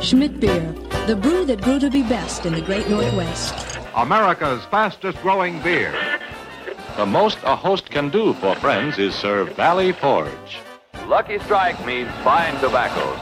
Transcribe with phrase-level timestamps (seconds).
[0.00, 0.72] Schmidt Beer,
[1.08, 3.78] the brew that grew to be best in the great Northwest.
[3.96, 5.92] America's fastest growing beer.
[6.96, 10.60] The most a host can do for friends is serve Valley Forge.
[11.06, 13.18] Lucky Strike means fine tobaccos.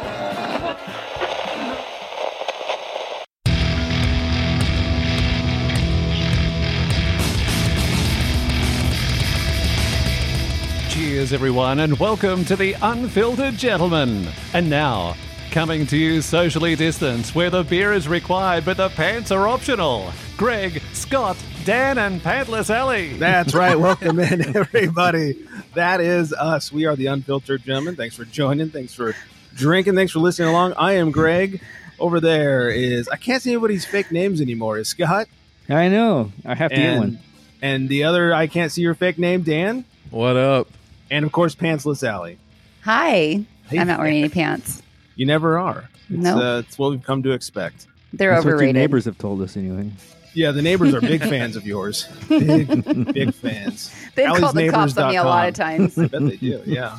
[10.92, 14.28] Cheers, everyone, and welcome to the Unfiltered Gentleman.
[14.52, 15.16] And now,
[15.50, 20.12] coming to you socially distanced, where the beer is required but the pants are optional.
[20.36, 23.14] Greg, Scott, Dan, and Pantless Allie.
[23.14, 23.78] That's right.
[23.80, 25.46] Welcome in, everybody.
[25.74, 26.70] That is us.
[26.72, 27.96] We are the Unfiltered Gentlemen.
[27.96, 28.70] Thanks for joining.
[28.70, 29.14] Thanks for
[29.54, 29.94] drinking.
[29.94, 30.74] Thanks for listening along.
[30.74, 31.60] I am Greg.
[31.98, 34.76] Over there is, I can't see anybody's fake names anymore.
[34.78, 35.28] Is Scott?
[35.68, 36.30] I know.
[36.44, 37.18] I have to get And, one.
[37.62, 39.86] and the other, I can't see your fake name, Dan.
[40.10, 40.68] What up?
[41.10, 42.36] And of course, Pantsless Allie.
[42.82, 43.44] Hi.
[43.68, 44.82] Hey, I'm not wearing any pants.
[45.16, 45.88] You never are.
[46.08, 46.38] It's, No.
[46.40, 47.86] uh, it's what we've come to expect.
[48.12, 49.90] They're That's what your neighbors have told us anyway.
[50.34, 52.06] Yeah, the neighbors are big fans of yours.
[52.28, 52.68] Big,
[53.12, 53.92] big fans.
[54.14, 55.98] They've Allie's called the cops on me a lot of times.
[55.98, 56.62] I bet they do.
[56.66, 56.98] Yeah.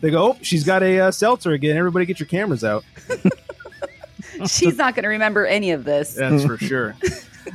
[0.00, 1.76] They go, oh, she's got a uh, seltzer again.
[1.76, 2.84] Everybody get your cameras out.
[4.46, 6.14] She's not going to remember any of this.
[6.14, 6.96] That's for sure.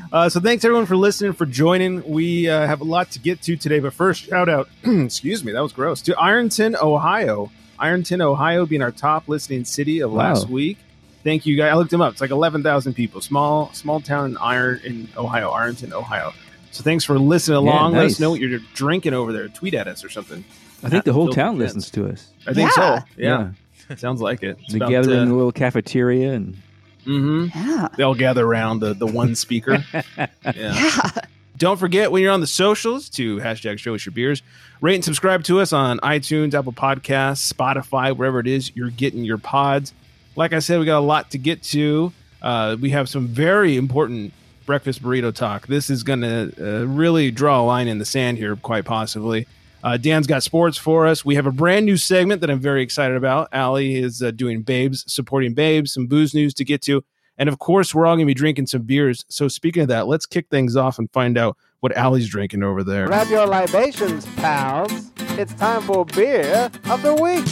[0.10, 2.02] Uh, so thanks everyone for listening, for joining.
[2.10, 5.52] We uh, have a lot to get to today, but first, shout out, excuse me,
[5.52, 7.52] that was gross, to Ironton, Ohio.
[7.82, 10.18] Ironton, Ohio, being our top listening city of Wow.
[10.30, 10.78] last week.
[11.24, 11.72] Thank you guys.
[11.72, 12.14] I looked them up.
[12.14, 13.22] It's like eleven thousand people.
[13.22, 16.34] Small, small town in Iron in Ohio, Ironton, Ohio.
[16.72, 17.94] So thanks for listening Yeah, along.
[17.94, 19.48] Let us know what you're drinking over there.
[19.50, 20.44] Tweet at us or something.
[20.84, 21.76] I think the whole town Pants.
[21.76, 22.30] listens to us.
[22.48, 23.00] I think Yeah.
[23.00, 23.06] so.
[23.18, 23.96] Yeah.
[23.98, 24.58] sounds like it.
[24.72, 26.58] They gather in the little cafeteria and
[27.06, 27.48] mm-hmm.
[27.70, 27.88] Yeah.
[27.98, 29.84] They all gather around the the one speaker.
[30.56, 31.00] yeah.
[31.62, 34.42] Don't forget when you're on the socials to hashtag show us your beers.
[34.82, 39.24] Rate and subscribe to us on iTunes, Apple Podcasts, Spotify, wherever it is you're getting
[39.24, 39.94] your pods.
[40.36, 42.14] Like I said, we got a lot to get to.
[42.42, 44.34] Uh, we have some very important
[44.66, 45.68] breakfast burrito talk.
[45.68, 49.46] This is going to uh, really draw a line in the sand here, quite possibly.
[49.84, 51.24] Uh, Dan's got sports for us.
[51.24, 53.50] We have a brand new segment that I'm very excited about.
[53.52, 57.04] Allie is uh, doing Babes, supporting Babes, some booze news to get to.
[57.42, 59.26] And of course, we're all going to be drinking some beers.
[59.28, 62.84] So, speaking of that, let's kick things off and find out what Allie's drinking over
[62.84, 63.08] there.
[63.08, 65.10] Grab your libations, pals.
[65.40, 67.44] It's time for beer of the week.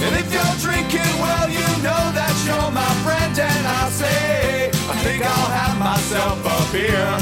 [0.00, 4.96] And if you're drinking, well, you know that you're my friend, and I'll say, I
[5.02, 7.18] think I'll have myself a beer.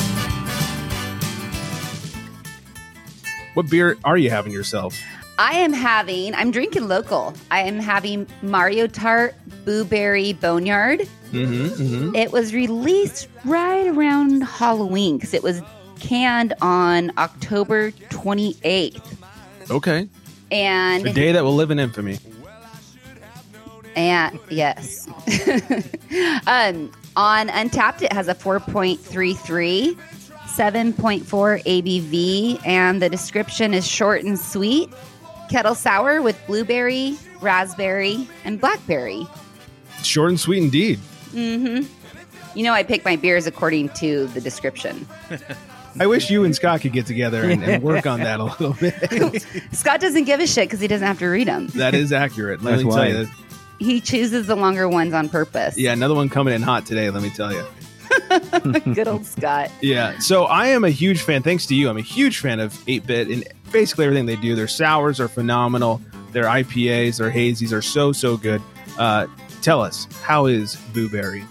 [3.55, 5.01] What beer are you having yourself?
[5.39, 7.33] I am having, I'm drinking local.
[7.51, 11.09] I am having Mario Tart Blueberry Boneyard.
[11.33, 12.15] Mm-hmm, mm-hmm.
[12.15, 15.63] It was released right around Halloween because it was
[15.99, 19.17] canned on October 28th.
[19.71, 20.09] Okay.
[20.51, 22.19] And A day that will live in infamy.
[23.97, 25.07] And yes.
[26.47, 31.25] um, on Untappd, it has a 4.33, 7.4
[31.65, 34.91] ABV, and the description is short and sweet.
[35.51, 39.27] Kettle sour with blueberry, raspberry, and blackberry.
[40.03, 40.99] Short and sweet indeed.
[41.33, 42.59] Mm-hmm.
[42.59, 45.07] You know, I pick my beers according to the description.
[46.01, 48.73] I wish you and Scott could get together and, and work on that a little
[48.75, 49.45] bit.
[49.73, 51.67] Scott doesn't give a shit because he doesn't have to read them.
[51.69, 52.63] that is accurate.
[52.63, 53.29] Let That's me tell you.
[53.79, 55.77] He chooses the longer ones on purpose.
[55.77, 57.65] Yeah, another one coming in hot today, let me tell you.
[58.95, 59.71] Good old Scott.
[59.81, 60.19] Yeah.
[60.19, 61.89] So I am a huge fan, thanks to you.
[61.89, 64.55] I'm a huge fan of 8 bit and basically everything they do.
[64.55, 66.01] Their sours are phenomenal.
[66.33, 68.63] Their IPAs, their hazies are so, so good.
[68.99, 69.27] Uh,
[69.63, 71.45] tell us, how is Blueberry?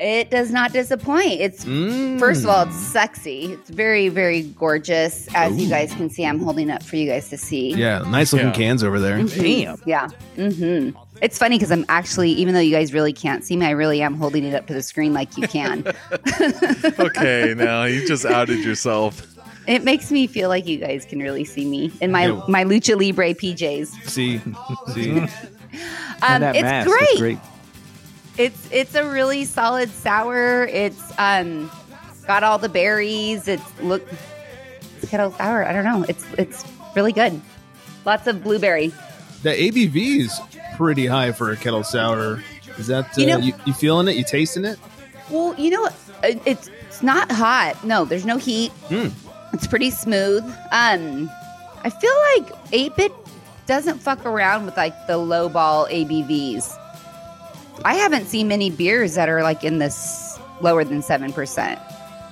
[0.00, 1.40] It does not disappoint.
[1.40, 2.20] It's Mm.
[2.20, 3.54] First of all, it's sexy.
[3.54, 5.26] It's very, very gorgeous.
[5.34, 7.72] As you guys can see, I'm holding up for you guys to see.
[7.74, 8.54] Yeah, nice looking Yeah.
[8.54, 9.20] cans over there.
[9.24, 9.76] Damn.
[9.86, 10.06] Yeah.
[10.36, 10.96] Mm-hmm.
[11.20, 14.00] It's funny because I'm actually, even though you guys really can't see me, I really
[14.00, 15.84] am holding it up to the screen like you can.
[17.00, 19.26] Okay, now you just outed yourself.
[19.66, 22.40] it makes me feel like you guys can really see me in my Yeah.
[22.46, 23.88] my lucha libre PJs.
[24.08, 24.40] See,
[24.94, 25.26] see.
[26.20, 27.08] Um, that it's mask great.
[27.10, 27.38] is great.
[28.36, 30.64] It's it's a really solid sour.
[30.66, 31.70] It's um
[32.26, 33.46] got all the berries.
[33.46, 34.02] It's look
[35.00, 35.64] it's kettle sour.
[35.64, 36.04] I don't know.
[36.08, 36.64] It's it's
[36.96, 37.40] really good.
[38.04, 38.92] Lots of blueberry.
[39.44, 40.40] The ABV is
[40.76, 42.42] pretty high for a kettle sour.
[42.78, 44.16] Is that uh, You you, you, feeling it?
[44.16, 44.78] You tasting it?
[45.30, 45.86] Well, you know,
[46.24, 47.84] it- it's it's not hot.
[47.84, 48.72] No, there's no heat.
[48.88, 49.12] Mm.
[49.52, 50.42] It's pretty smooth.
[50.72, 51.30] Um,
[51.84, 53.12] I feel like eight bit
[53.68, 56.76] doesn't fuck around with like the low ball ABVs.
[57.84, 61.78] I haven't seen many beers that are like in this lower than seven percent.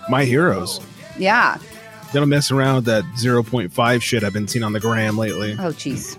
[0.08, 0.80] My heroes.
[1.16, 1.58] Yeah.
[2.12, 5.52] They don't mess around with that 0.5 shit I've been seeing on the gram lately.
[5.52, 6.16] Oh, jeez.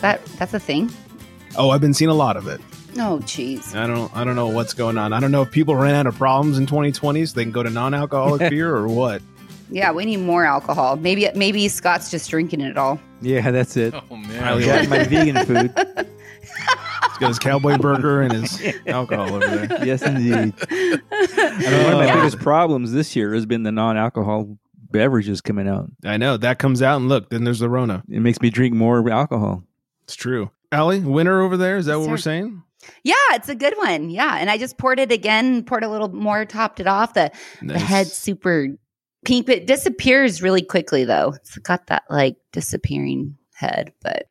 [0.00, 0.90] That that's a thing.
[1.56, 2.60] Oh, I've been seeing a lot of it.
[2.96, 3.74] Oh, jeez.
[3.74, 5.12] I don't I don't know what's going on.
[5.12, 7.62] I don't know if people ran out of problems in 2020 so they can go
[7.62, 9.22] to non-alcoholic beer or what.
[9.70, 10.96] Yeah, we need more alcohol.
[10.96, 13.00] Maybe maybe Scott's just drinking it all.
[13.20, 13.94] Yeah, that's it.
[13.94, 14.84] Oh Highly man.
[14.84, 15.72] Got my vegan food.
[15.76, 19.84] He's got his cowboy burger and his alcohol over there.
[19.84, 20.54] Yes, indeed.
[20.70, 22.14] I mean, one of my oh.
[22.14, 24.56] biggest problems this year has been the non-alcohol
[24.90, 25.90] beverages coming out.
[26.04, 28.02] I know that comes out and look, then there's the Rona.
[28.08, 29.64] It makes me drink more alcohol.
[30.04, 30.50] It's true.
[30.70, 31.76] Allie, winner over there.
[31.76, 32.62] Is that Yes, what we're saying?
[33.02, 34.10] Yeah, it's a good one.
[34.10, 37.14] Yeah, and I just poured it again, poured a little more, topped it off.
[37.14, 37.30] The
[37.60, 37.82] the Nice.
[37.82, 38.68] head's super
[39.24, 41.32] pink, but it disappears really quickly though.
[41.36, 44.28] It's got that like disappearing head, but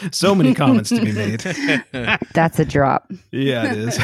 [0.10, 1.40] so many comments to be made.
[2.34, 3.10] that's a drop.
[3.30, 3.98] Yeah, it is.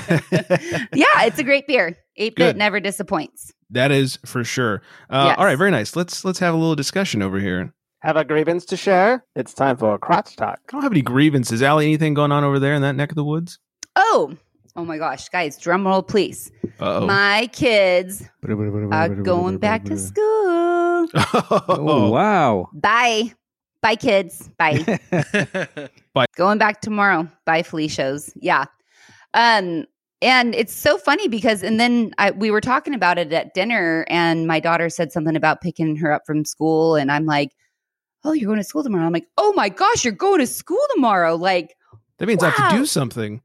[0.94, 1.96] yeah, it's a great beer.
[2.16, 3.52] Eight bit never disappoints.
[3.70, 4.82] that is for sure.
[5.08, 5.38] Uh, Yes.
[5.38, 5.96] All right, very nice.
[5.96, 7.72] Let's let's have a little discussion over here.
[8.02, 9.24] Have a grievance to share?
[9.36, 10.58] It's time for a crotch talk.
[10.68, 11.62] I don't have any grievances.
[11.62, 13.58] Allie, anything going on over there in that neck of the woods?
[13.96, 14.34] Oh,
[14.76, 16.50] oh my gosh, guys, drum roll, please.
[16.78, 17.06] Uh-oh.
[17.06, 18.22] My kids
[18.92, 21.08] are going back to school.
[21.68, 22.68] Oh, wow.
[22.74, 23.32] Bye.
[23.82, 24.50] Bye, kids.
[24.58, 24.98] Bye.
[26.14, 26.26] Bye.
[26.36, 27.26] Going back tomorrow.
[27.46, 28.32] Bye, Felicia's.
[28.36, 28.66] Yeah.
[29.32, 29.86] Um,
[30.20, 34.04] and it's so funny because, and then I, we were talking about it at dinner,
[34.10, 37.52] and my daughter said something about picking her up from school, and I'm like,
[38.24, 40.84] "Oh, you're going to school tomorrow?" I'm like, "Oh my gosh, you're going to school
[40.94, 41.74] tomorrow!" Like,
[42.18, 43.40] That means I have to do something.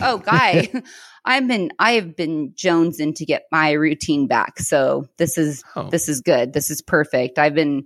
[0.00, 0.68] Oh, guy,
[1.24, 4.58] I've been I've been jonesing to get my routine back.
[4.58, 5.88] So this is Oh.
[5.90, 6.52] this is good.
[6.52, 7.38] This is perfect.
[7.38, 7.84] I've been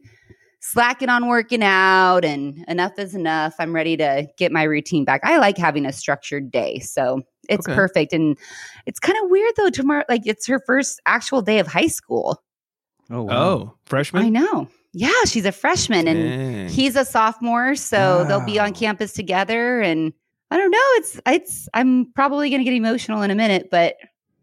[0.63, 3.55] slacking on working out and enough is enough.
[3.59, 5.23] I'm ready to get my routine back.
[5.25, 6.81] I like having a structured day.
[6.81, 7.75] So it's Okay.
[7.75, 8.13] perfect.
[8.13, 8.37] And
[8.85, 12.43] it's kind of weird though, tomorrow, like it's her first actual day of high school.
[13.11, 13.43] Oh, wow.
[13.43, 14.23] Oh, freshman?
[14.25, 14.69] I know.
[14.93, 17.75] Yeah, she's a freshman and he's a sophomore.
[17.75, 19.81] So they'll be on campus together.
[19.81, 20.13] And
[20.51, 20.79] I don't know.
[20.95, 23.97] It's, it's, I'm probably going to get emotional in a minute, but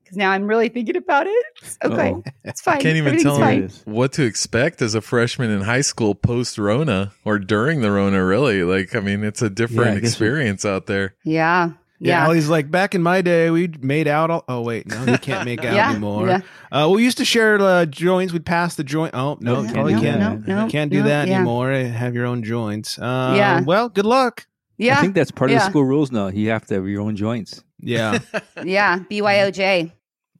[0.03, 1.45] because now I'm really thinking about it.
[1.61, 2.11] It's okay.
[2.11, 2.23] Uh-oh.
[2.45, 2.77] It's fine.
[2.77, 3.63] I can't even tell fine.
[3.63, 7.91] you what to expect as a freshman in high school post Rona or during the
[7.91, 8.63] Rona, really.
[8.63, 11.15] Like, I mean, it's a different I guess we- experience out there.
[11.25, 11.71] Yeah.
[11.99, 12.25] Yeah, Yeah.
[12.27, 14.29] Allie's like back in my day, we made out.
[14.29, 16.27] All, oh wait, no, you can't make out Yeah, anymore.
[16.27, 16.41] yeah.
[16.71, 18.31] Uh, we used to share uh, joints.
[18.31, 19.15] We'd pass the joint.
[19.15, 20.47] Oh no, Yeah, probably no, can't.
[20.47, 21.37] no, no, can't do no, that yeah.
[21.37, 21.71] anymore.
[21.71, 22.99] Have your own joints.
[22.99, 23.61] Uh, Yeah.
[23.61, 24.45] Well, good luck.
[24.77, 24.97] Yeah.
[24.97, 26.27] I think that's part of the school rules now.
[26.27, 27.63] You have to have your own joints.
[27.79, 28.19] Yeah.
[28.63, 28.99] yeah.
[29.09, 29.91] BYOJ.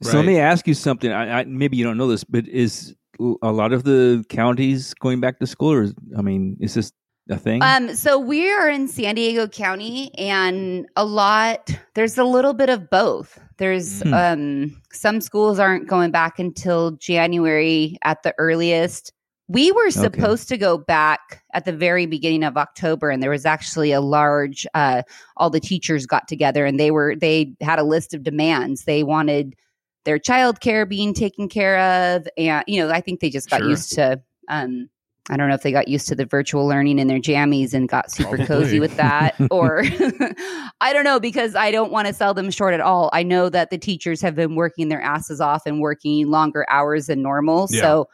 [0.04, 1.12] So let me ask you something.
[1.12, 2.96] I, I, maybe you don't know this, but is
[3.42, 6.92] a lot of the counties going back to school, or is, I mean, is this
[7.32, 7.64] a thing?
[7.64, 11.72] Um, so we are in San Diego County, and a lot.
[11.96, 13.40] There's a little bit of both.
[13.58, 14.14] There's Hmm.
[14.14, 19.14] um, some schools aren't going back until January at the earliest.
[19.50, 23.46] We were supposed to go back at the very beginning of October, and there was
[23.46, 24.68] actually a large.
[24.74, 25.04] Uh,
[25.38, 28.84] all the teachers got together, and they were they had a list of demands.
[28.84, 29.56] They wanted
[30.04, 33.70] their childcare being taken care of, and you know, I think they just got Sure.
[33.70, 34.22] used to.
[34.50, 34.90] Um,
[35.30, 37.90] I don't know if they got used to the virtual learning in their jammies and
[37.90, 38.46] got super Probably.
[38.48, 39.84] cozy with that, or
[40.82, 43.10] I don't know because I don't want to sell them short at all.
[43.14, 47.08] I know that the teachers have been working their asses off and working longer hours
[47.08, 47.82] than normal, Yeah.
[47.82, 48.10] so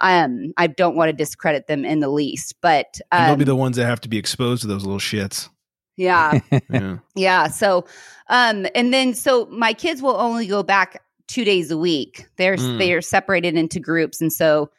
[0.00, 2.54] um, I don't want to discredit them in the least.
[2.60, 4.98] But And they'll um, be the ones that have to be exposed to those little
[5.00, 5.48] shits.
[5.96, 6.98] yeah, Yeah.
[7.14, 7.48] yeah.
[7.48, 7.86] So,
[8.28, 12.26] um, and then so my kids will only go back two days a week.
[12.36, 12.78] They're Mm.
[12.78, 14.70] they are separated into groups, and so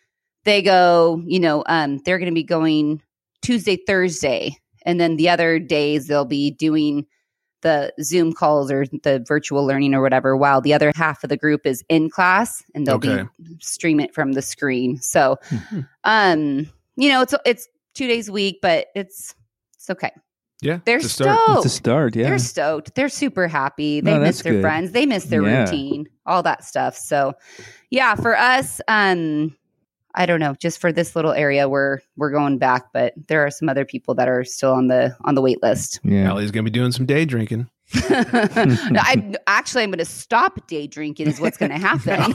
[0.44, 1.22] they go.
[1.26, 3.02] You know, um, they're going to be going
[3.42, 7.06] Tuesday, Thursday, and then the other days they'll be doing
[7.66, 11.36] the Zoom calls or the virtual learning or whatever, while the other half of the
[11.38, 13.24] group is in class and they'll Okay.
[13.44, 14.98] be stream it from the screen.
[15.02, 15.38] So,
[16.04, 19.34] um, you know, it's it's two days a week, but it's
[19.74, 20.12] it's okay.
[20.62, 20.80] Yeah.
[20.86, 21.38] They're to start.
[21.38, 21.66] stoked.
[21.66, 22.16] it's a start.
[22.16, 22.30] Yeah.
[22.30, 22.96] They're stoked.
[22.96, 24.02] They're super happy.
[24.02, 24.62] No, They miss their good.
[24.62, 24.92] friends.
[24.92, 25.62] They miss their Yeah.
[25.66, 26.96] routine, all that stuff.
[26.98, 27.34] So,
[27.90, 29.56] yeah, for us, um,
[30.16, 33.52] I don't know, just for this little area, we're we're going back, but there are
[33.52, 36.00] some other people that are still on the on the wait list.
[36.04, 36.30] yeah.
[36.30, 37.70] Allie's gonna be doing some day drinking.
[38.10, 41.28] No, I actually I'm going to stop day drinking.
[41.28, 42.34] Is what's going to happen.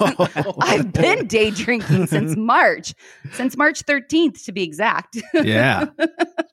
[0.60, 2.94] I've been day drinking since March,
[3.32, 5.16] since March 13th to be exact.
[5.34, 5.86] yeah.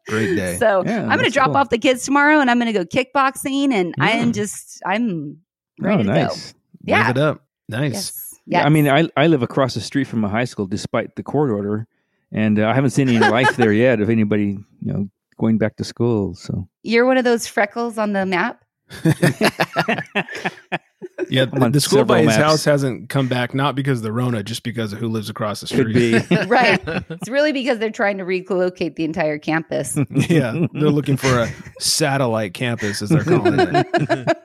[0.08, 0.56] Great day.
[0.58, 1.58] So Yeah, I'm going to drop cool.
[1.58, 4.36] off the kids tomorrow, and I'm going to go kickboxing, and I am Mm.
[4.36, 5.38] just I'm
[5.82, 6.14] Oh, ready to go.
[6.14, 6.54] nice.
[6.84, 7.08] Yeah.
[7.08, 7.46] Live it up.
[7.70, 7.94] Nice.
[7.94, 8.27] Yes.
[8.48, 11.24] Yeah, I mean, I I live across the street from a high school, despite the
[11.24, 11.86] court order,
[12.32, 15.75] and uh, I haven't seen any life there yet of anybody, you know, going back
[15.77, 16.34] to school.
[16.34, 18.63] So You're one of those freckles on the map.
[21.30, 22.38] Yeah, I'm the school by his maps.
[22.38, 25.62] house hasn't come back, not because of the Rona, just because of who lives across
[25.62, 26.24] the street.
[26.48, 26.80] right.
[27.10, 29.98] It's really because they're trying to relocate the entire campus.
[30.10, 31.50] yeah, they're looking for a
[31.80, 34.36] satellite campus, as they're calling it.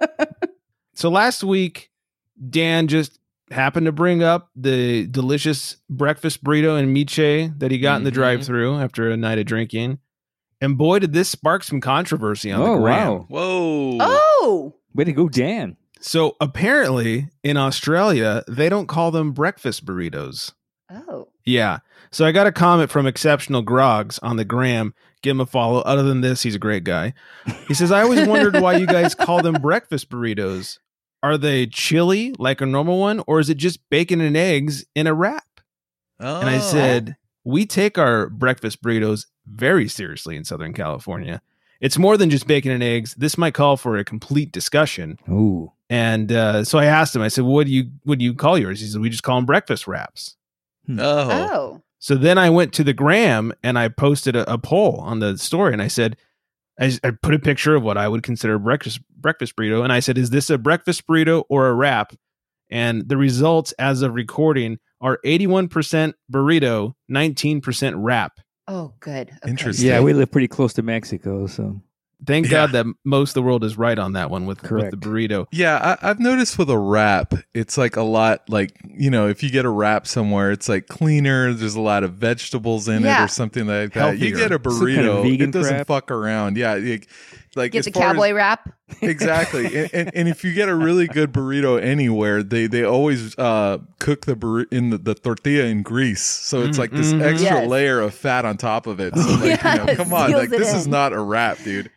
[0.95, 1.91] so last week,
[2.51, 3.19] Dan just
[3.53, 8.11] happened to bring up the delicious breakfast burrito and miche that he got in the
[8.11, 8.15] Mhm.
[8.15, 9.99] drive-through after a night of drinking.
[10.61, 13.09] And boy, did this spark some controversy on Oh, the gram.
[13.09, 13.27] wow.
[13.29, 13.99] Whoa.
[14.01, 15.77] Oh, Way to go, Dan.
[16.01, 20.53] So apparently, in Australia, they don't call them breakfast burritos.
[20.91, 21.29] oh.
[21.45, 21.79] Yeah.
[22.11, 24.95] So I got a comment from Exceptional Grogs on the gram.
[25.23, 25.81] Give him a follow.
[25.81, 27.15] Other than this, he's a great guy.
[27.69, 30.79] He says, I always wondered why you guys call them breakfast burritos.
[31.23, 35.07] Are they chili like a normal one, or is it just bacon and eggs in
[35.07, 35.45] a wrap?
[36.19, 36.61] And I Oh.
[36.61, 41.43] said, We take our breakfast burritos very seriously in Southern California.
[41.81, 43.15] It's more than just bacon and eggs.
[43.15, 45.19] This might call for a complete discussion.
[45.29, 45.73] Ooh.
[45.91, 48.57] And uh, so I asked him, I said, What do you what do you call
[48.57, 48.81] yours?
[48.81, 50.37] He said, We just call them breakfast wraps.
[50.89, 50.99] Oh.
[51.01, 51.83] Oh.
[51.99, 55.37] So then I went to the gram and I posted a, a poll on the
[55.39, 56.17] story and I said,
[56.83, 59.93] I, I put a picture of what I would consider a breakfast breakfast burrito and
[59.93, 62.13] I said, is this a breakfast burrito or a wrap?
[62.71, 68.41] And the results as of recording are 81% burrito, 19% wrap.
[68.67, 69.29] Oh, good.
[69.29, 69.51] Okay.
[69.51, 69.89] Interesting.
[69.89, 71.81] Yeah, we live pretty close to Mexico, so
[72.25, 72.51] Thank Yeah.
[72.53, 75.47] God that most of the world is right on that one with, with the burrito.
[75.51, 79.43] Yeah, I, I've noticed with a wrap, it's like a lot like you know, if
[79.43, 81.53] you get a wrap somewhere, it's like cleaner.
[81.53, 84.19] There's a lot of vegetables in it or something like that.
[84.19, 85.87] You get a Some kind of burrito, vegan it doesn't crap.
[85.87, 86.57] fuck around.
[86.57, 87.07] Yeah, it-
[87.55, 88.73] like Get the far as- cowboy wrap.
[89.03, 93.37] exactly and, and, and if you get a really good burrito anywhere they they always
[93.39, 97.13] uh cook the burri- in the, the tortilla in grease so it's Mm, like this
[97.13, 97.23] mhm.
[97.23, 97.69] extra Yes.
[97.69, 100.53] layer of fat on top of it so like you know come on seals like
[100.53, 101.91] it this is not a wrap dude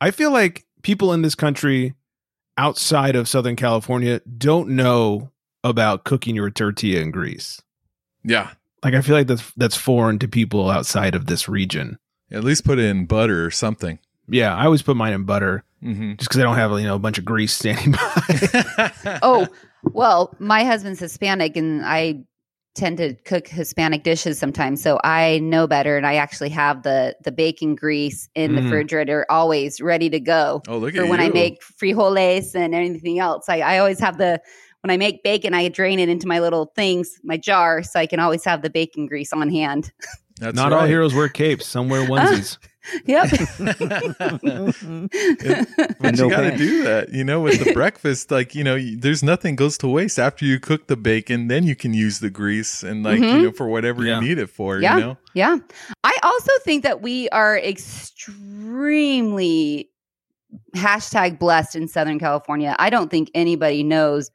[0.00, 1.94] I feel like people in this country
[2.58, 5.30] outside of Southern California don't know
[5.64, 7.60] about cooking your tortilla in grease.
[8.24, 8.50] yeah
[8.84, 11.98] Like I feel like that's that's foreign to people outside of this region.
[12.30, 13.98] at least put it in butter or something
[14.28, 16.94] Yeah, I always put mine in butter hmm just because I don't have you know
[16.94, 18.92] a bunch of grease standing by.
[19.22, 19.46] Oh,
[19.82, 22.24] well, my husband's Hispanic and I
[22.76, 24.82] tend to cook Hispanic dishes sometimes.
[24.82, 28.64] So I know better and I actually have the the bacon grease in the Mhm.
[28.64, 33.18] refrigerator always ready to go oh look for at when I make frijoles and anything
[33.18, 33.48] else.
[33.48, 34.40] I, I always have the
[34.82, 38.06] when I make bacon, I drain it into my little things, my jar, so I
[38.06, 39.90] can always have the bacon grease on hand.
[40.38, 41.66] That's Not all heroes wear capes.
[41.66, 42.58] Some wear onesies.
[43.06, 43.30] Yep.
[43.58, 43.80] but
[46.14, 48.30] No you got to do that, you know, with the breakfast.
[48.30, 51.48] Like, you know, there's nothing goes to waste after you cook the bacon.
[51.48, 53.36] Then you can use the grease and, like, Mhm.
[53.36, 54.20] you know, for whatever Yeah.
[54.20, 54.80] you need it for.
[54.80, 54.96] Yeah.
[54.96, 55.56] You know, Yeah.
[56.04, 59.90] I also think that we are extremely
[60.76, 62.74] hashtag blessed in Southern California.
[62.78, 64.30] I don't think anybody knows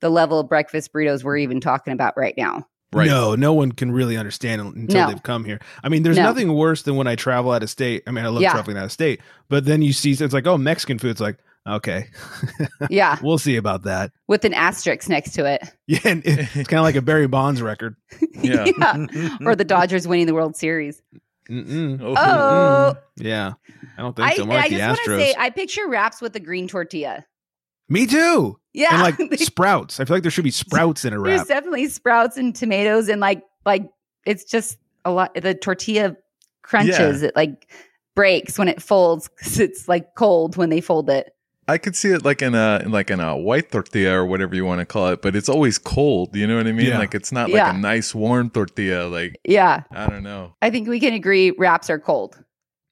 [0.00, 2.66] the level of breakfast burritos we're even talking about right now.
[2.96, 3.06] Right?
[3.06, 5.08] No, no one can really understand until No.
[5.08, 5.60] they've come here.
[5.84, 6.24] I mean, there's No.
[6.24, 8.02] nothing worse than when I travel out of state.
[8.06, 8.52] I mean, I love Yeah.
[8.52, 11.10] traveling out of state, but then you see it's like, oh, Mexican food.
[11.10, 11.38] It's like,
[11.68, 12.06] okay,
[12.90, 13.18] Yeah.
[13.22, 14.12] we'll see about that.
[14.28, 15.62] With an asterisk next to it.
[15.88, 17.96] Yeah, and it's kind of like a Barry Bonds record.
[18.42, 18.66] Yeah.
[19.44, 21.00] Or the Dodgers winning the World Series.
[21.50, 22.00] Mm-mm.
[22.02, 22.94] Oh, Oh.
[23.16, 23.52] Yeah,
[23.96, 24.44] I don't think I, so.
[24.46, 27.24] More I like the just want to say, I picture wraps with a green tortilla.
[27.88, 28.58] Me too.
[28.76, 29.06] Yeah.
[29.06, 29.98] And like sprouts.
[29.98, 31.36] I feel like there should be sprouts in a wrap.
[31.36, 33.88] There's definitely sprouts and tomatoes and like like
[34.26, 36.16] it's just a lot the tortilla
[36.62, 37.70] crunches it like
[38.14, 41.32] breaks when it folds 'cause it's like cold when they fold it
[41.68, 44.64] I could see it like in a like in a white tortilla or whatever you
[44.64, 46.36] want to call it, but it's always cold.
[46.36, 46.86] You know what I mean?
[46.86, 46.98] Yeah.
[47.00, 47.66] Like it's not Yeah.
[47.66, 49.08] like a nice warm tortilla.
[49.08, 50.54] Like yeah I don't know.
[50.62, 52.38] i think we can agree wraps are cold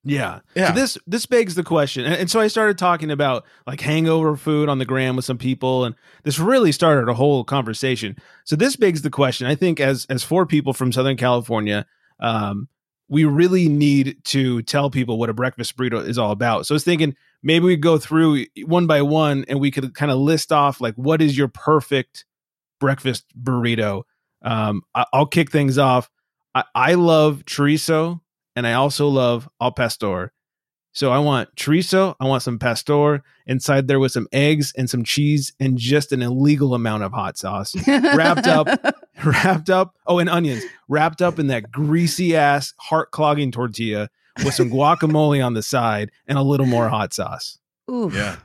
[0.04, 0.40] Yeah.
[0.54, 0.68] Yeah.
[0.68, 4.36] So this this begs the question, and, and so I started talking about like hangover
[4.36, 5.94] food on the gram with some people, and
[6.24, 8.16] this really started a whole conversation.
[8.44, 9.46] So this begs the question.
[9.46, 11.86] I think as as four people from Southern California,
[12.20, 12.68] um,
[13.08, 16.66] we really need to tell people what a breakfast burrito is all about.
[16.66, 20.12] So I was thinking maybe we go through one by one, and we could kind
[20.12, 22.26] of list off like what is your perfect
[22.78, 24.02] breakfast burrito.
[24.42, 26.10] Um, I, I'll kick things off.
[26.54, 28.20] I, I love chorizo
[28.56, 30.32] and I also love al pastor.
[30.92, 35.02] So I want chorizo, I want some pastor inside there with some eggs and some
[35.02, 37.74] cheese and just an illegal amount of hot sauce.
[37.86, 38.68] Wrapped up.
[39.24, 44.08] wrapped up, oh, and onions, wrapped up in that greasy ass, heart clogging tortilla
[44.44, 47.58] with some guacamole on the side and a little more hot sauce.
[47.90, 48.10] Ooh.
[48.12, 48.36] Yeah.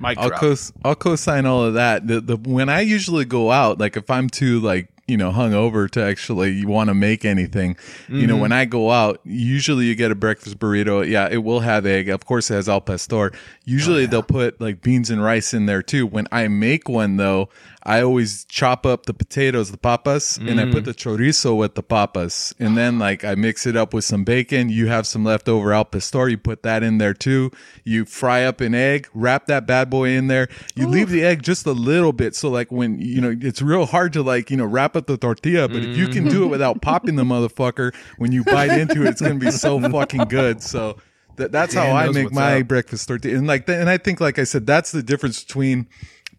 [0.00, 0.40] Mic I'll drop.
[0.40, 2.06] co I'll co-sign all of that.
[2.06, 5.52] The the when I usually go out, like if I'm too like you know hung
[5.52, 7.76] over to actually want to make anything.
[8.08, 8.60] You know, when mm-hmm.
[8.60, 11.08] I go out, usually you get a breakfast burrito.
[11.08, 12.08] Yeah, it will have egg.
[12.08, 13.32] Of course, it has al pastor.
[13.34, 16.06] Oh, usually they'll put like beans and rice in there too.
[16.06, 17.48] When I make one though,
[17.86, 20.86] I always chop up the potatoes, the papas, and I put Mm.
[20.86, 24.70] the chorizo with the papas, and then like I mix it up with some bacon.
[24.70, 26.28] You have some leftover al pastor.
[26.30, 27.50] You put that in there too.
[27.84, 30.48] You fry up an egg, wrap that bad boy in there.
[30.74, 33.84] You leave the egg just a little bit, so like when you know it's real
[33.84, 36.46] hard to like you know wrap up the tortilla, but if you can do it
[36.46, 40.62] without popping the motherfucker, when you bite into it, it's gonna be so fucking good.
[40.62, 40.96] So.
[41.36, 42.68] That, that's Dan how I make my up.
[42.68, 45.88] breakfast tortilla, and like, and I think, like I said, that's the difference between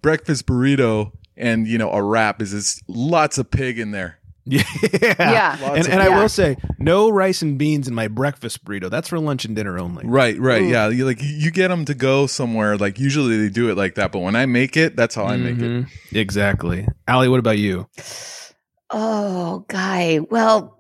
[0.02, 2.42] breakfast burrito and you know a wrap.
[2.42, 4.20] Is it's lots of pig in there.
[4.48, 4.62] Yeah.
[5.02, 5.58] Yeah.
[5.62, 8.92] Lots And, and I will say, no rice and beans in my breakfast burrito.
[8.92, 10.06] That's for lunch and dinner only.
[10.06, 10.88] Right, right, yeah.
[10.90, 12.78] You, like you get them to go somewhere.
[12.78, 15.38] Like usually they do it like that, but when I make it, that's how I
[15.38, 15.62] make it.
[15.62, 15.90] Mhm.
[16.12, 16.88] Exactly.
[17.08, 17.88] Allie, what about you?
[18.92, 20.20] Oh, guy.
[20.30, 20.75] Well,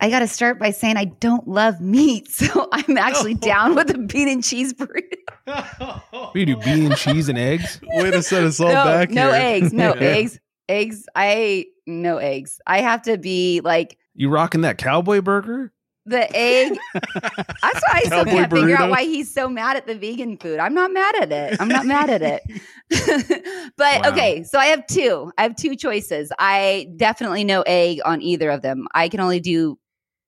[0.00, 3.90] I got to start by saying I don't love meat, so I'm actually down with
[3.94, 5.14] a bean and cheese burrito.
[6.10, 6.56] What do you do?
[6.56, 7.80] Bean and cheese and eggs?
[7.94, 9.40] Way to set us all no, back no here.
[9.40, 10.00] eggs, no Yeah.
[10.02, 11.06] eggs, eggs.
[11.14, 12.60] I no eggs.
[12.66, 15.72] I have to be like You rocking that cowboy burger?
[16.08, 16.76] The egg.
[16.92, 20.58] That's why I still can't figure out why he's so mad at the vegan food.
[20.58, 21.60] I'm not mad at it.
[21.60, 22.42] I'm not mad at it.
[23.76, 24.10] but Wow.
[24.12, 25.32] okay, so I have two.
[25.38, 26.32] I have two choices.
[26.38, 28.86] I definitely no egg on either of them.
[28.94, 29.78] I can only do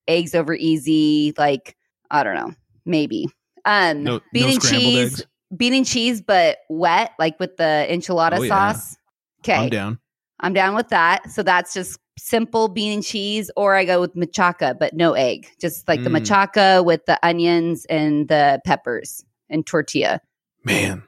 [0.09, 1.33] eggs over easy.
[1.39, 1.77] Like
[2.11, 2.53] I don't know,
[2.85, 3.29] maybe.
[3.65, 5.27] Um, No- bean no cheese, eggs?
[5.57, 8.73] bean and cheese, but wet, like with the enchilada Oh, yeah.
[8.73, 8.97] sauce.
[9.43, 9.99] Okay, I'm down.
[10.41, 11.31] I'm down with that.
[11.31, 15.49] So that's just simple bean and cheese, or I go with machaca, but no egg.
[15.61, 16.19] Just like the Mm.
[16.21, 20.21] machaca with the onions and the peppers and tortilla.
[20.65, 21.03] Man,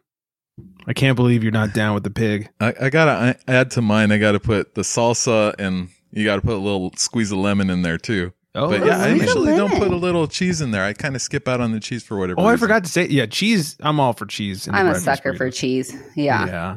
[0.86, 2.48] I can't believe you're not down with the pig.
[2.60, 3.10] I, I gotta
[3.48, 4.10] I- add to mine.
[4.12, 7.82] I gotta put the salsa and you gotta put a little squeeze of lemon in
[7.82, 8.32] there too.
[8.54, 10.84] Oh, but yeah, I squeeze usually don't put a little cheese in there.
[10.84, 12.38] I kind of skip out on the cheese for whatever.
[12.40, 13.76] Oh, I forgot to say, yeah, cheese.
[13.80, 14.66] I'm all for cheese.
[14.68, 15.94] in I'm a breakfast sucker for cheese.
[16.16, 16.46] Yeah.
[16.46, 16.76] Yeah.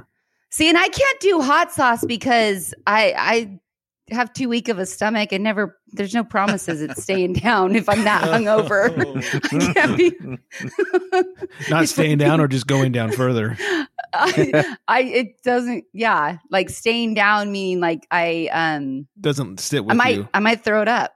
[0.56, 3.60] See, and I can't do hot sauce because I I
[4.16, 7.90] have too weak of a stomach and never there's no promises it's staying down if
[7.90, 8.90] I'm that hungover.
[9.52, 13.58] I can't be Not staying down or just going down further.
[14.14, 19.82] I, I it doesn't yeah, like staying down meaning like I um Doesn't sit I
[19.82, 20.30] with might you.
[20.34, 21.12] I might throw it up.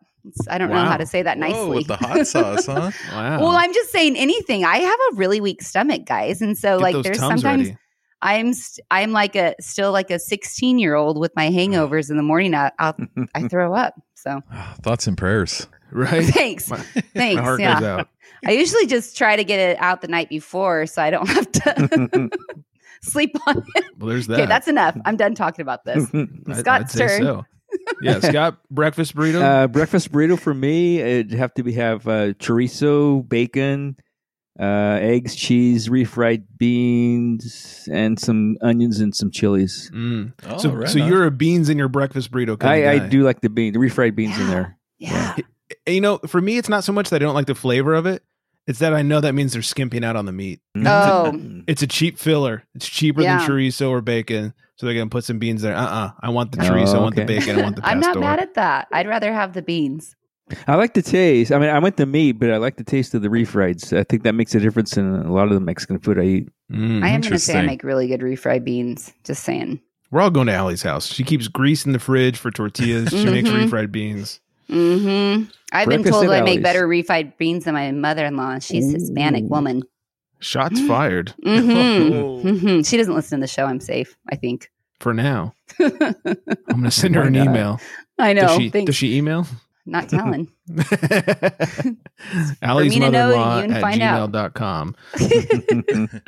[0.50, 1.78] I don't know how to say that Whoa, nicely.
[1.78, 2.92] with the hot sauce, huh?
[3.14, 3.40] Wow.
[3.40, 4.66] well, I'm just saying anything.
[4.66, 7.78] I have a really weak stomach, guys, and so Get like there's sometimes ready.
[8.22, 12.18] I'm st- I'm like a still like a 16 year old with my hangovers in
[12.18, 12.54] the morning.
[12.54, 12.96] I I'll,
[13.36, 13.94] I throw up.
[14.16, 14.42] So
[14.82, 15.68] Thoughts and prayers.
[15.92, 16.24] right?
[16.34, 17.36] thanks, My, thanks.
[17.38, 18.10] my heart yeah, goes out.
[18.46, 21.52] I usually just try to get it out the night before so I don't have
[21.52, 22.30] to
[23.02, 23.86] sleep on it.
[23.98, 24.36] Well, there's that.
[24.42, 24.98] Okay, that's enough.
[25.06, 26.08] I'm done talking about this.
[26.14, 27.22] I- Scott's I'd turn.
[27.22, 27.46] so.
[28.02, 29.42] Yeah, Scott, breakfast burrito.
[29.42, 33.96] Uh, breakfast burrito for me, it'd have to be have uh, chorizo, bacon,
[34.60, 39.90] uh, eggs, cheese, refried beans, and some onions and some chilies.
[39.94, 40.34] Mm.
[40.48, 41.08] Oh, so, right so on.
[41.08, 42.60] you're a beans in your breakfast burrito.
[42.60, 44.78] kind of I, I do like the beans, the refried beans in there.
[44.98, 45.36] Yeah.
[45.88, 48.06] You know, for me, it's not so much that I don't like the flavor of
[48.06, 48.24] it.
[48.68, 50.60] It's that I know that means they're skimping out on the meat.
[50.86, 51.32] Oh,
[51.68, 52.64] It's a cheap filler.
[52.76, 53.40] It's cheaper Yeah.
[53.40, 54.54] than chorizo or bacon.
[54.76, 55.76] So they're gonna put some beans there.
[55.76, 56.96] Uh uh I want the Oh, chorizo.
[56.96, 57.60] I want the bacon.
[57.60, 58.88] I want the I'm not mad at that.
[58.92, 60.16] I'd rather have the beans.
[60.68, 61.52] I like the taste.
[61.52, 63.96] I mean, I went the meat, but I like the taste of the refrieds.
[63.98, 66.50] I think that makes a difference in a lot of the Mexican food I eat.
[66.72, 67.04] Mm.
[67.04, 69.14] I am going to say I make really good refried beans.
[69.24, 69.80] Just saying.
[70.12, 71.06] We're all going to Allie's house.
[71.08, 73.10] She keeps grease in the fridge for tortillas.
[73.10, 73.68] She makes Mhm.
[73.70, 74.40] refried beans.
[74.70, 76.64] hmm I've been told at I make Allie's.
[76.64, 78.60] better refried beans than my mother-in-law.
[78.60, 79.84] She's a Hispanic woman.
[80.40, 81.60] Shots fired hmm
[82.42, 83.66] hmm She doesn't listen to the show.
[83.66, 84.16] I'm safe.
[84.32, 84.72] I think.
[85.00, 85.54] for now.
[85.80, 86.16] I'm
[86.70, 87.80] gonna send her an email.
[88.18, 88.42] I know.
[88.48, 89.46] Does she, does she email?
[89.86, 90.52] Not telling.
[92.62, 94.32] Allie's me to know, mother-in-law you can at find out.
[94.32, 94.96] gmail.com.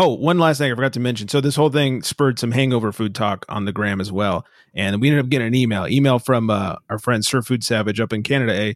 [0.00, 1.26] Oh, one last thing I forgot to mention.
[1.26, 5.00] So this whole thing spurred some hangover food talk on the gram as well, and
[5.00, 5.88] we ended up getting an email.
[5.88, 8.54] Email from uh, our friend Sir Food Savage up in Canada.
[8.54, 8.74] Eh?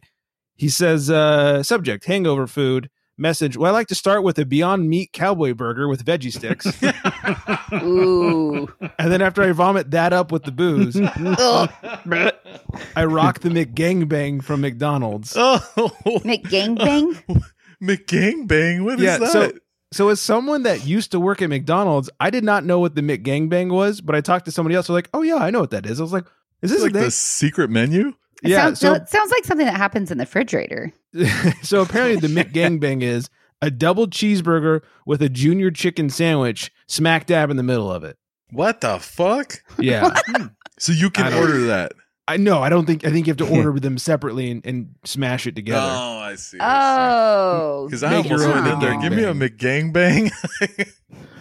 [0.57, 4.89] He says, uh, "Subject: Hangover food." Message: Well, I like to start with a Beyond
[4.89, 6.65] Meat cowboy burger with veggie sticks,
[7.83, 8.67] Ooh.
[8.97, 10.95] and then after I vomit that up with the booze,
[12.95, 15.35] I rock the McGangbang from McDonald's.
[15.37, 15.59] Oh,
[16.05, 17.21] McGangbang?
[17.83, 18.83] McGangbang.
[18.83, 19.31] What is yeah, that?
[19.31, 19.51] so
[19.91, 23.01] so as someone that used to work at McDonald's, I did not know what the
[23.01, 24.87] McGangbang was, but I talked to somebody else.
[24.87, 26.25] They're like, "Oh yeah, I know what that is." I was like,
[26.63, 28.13] "Is this like a the secret menu.
[28.41, 28.63] It yeah.
[28.63, 30.91] sounds, so no, it sounds like something that happens in the refrigerator.
[31.61, 33.29] so apparently the McGangbang is
[33.61, 38.17] a double cheeseburger with a junior chicken sandwich smack dab in the middle of it.
[38.51, 39.63] What the fuck?
[39.79, 40.15] Yeah.
[40.25, 40.47] Hmm.
[40.79, 41.93] So you can order that.
[42.27, 42.61] I know.
[42.63, 43.05] I don't think.
[43.05, 45.85] I think you have to order them separately and, and smash it together.
[45.87, 46.57] Oh, I see.
[46.59, 48.99] Oh, Because I Make your almost went in there.
[49.01, 50.31] Give me a McGangbang.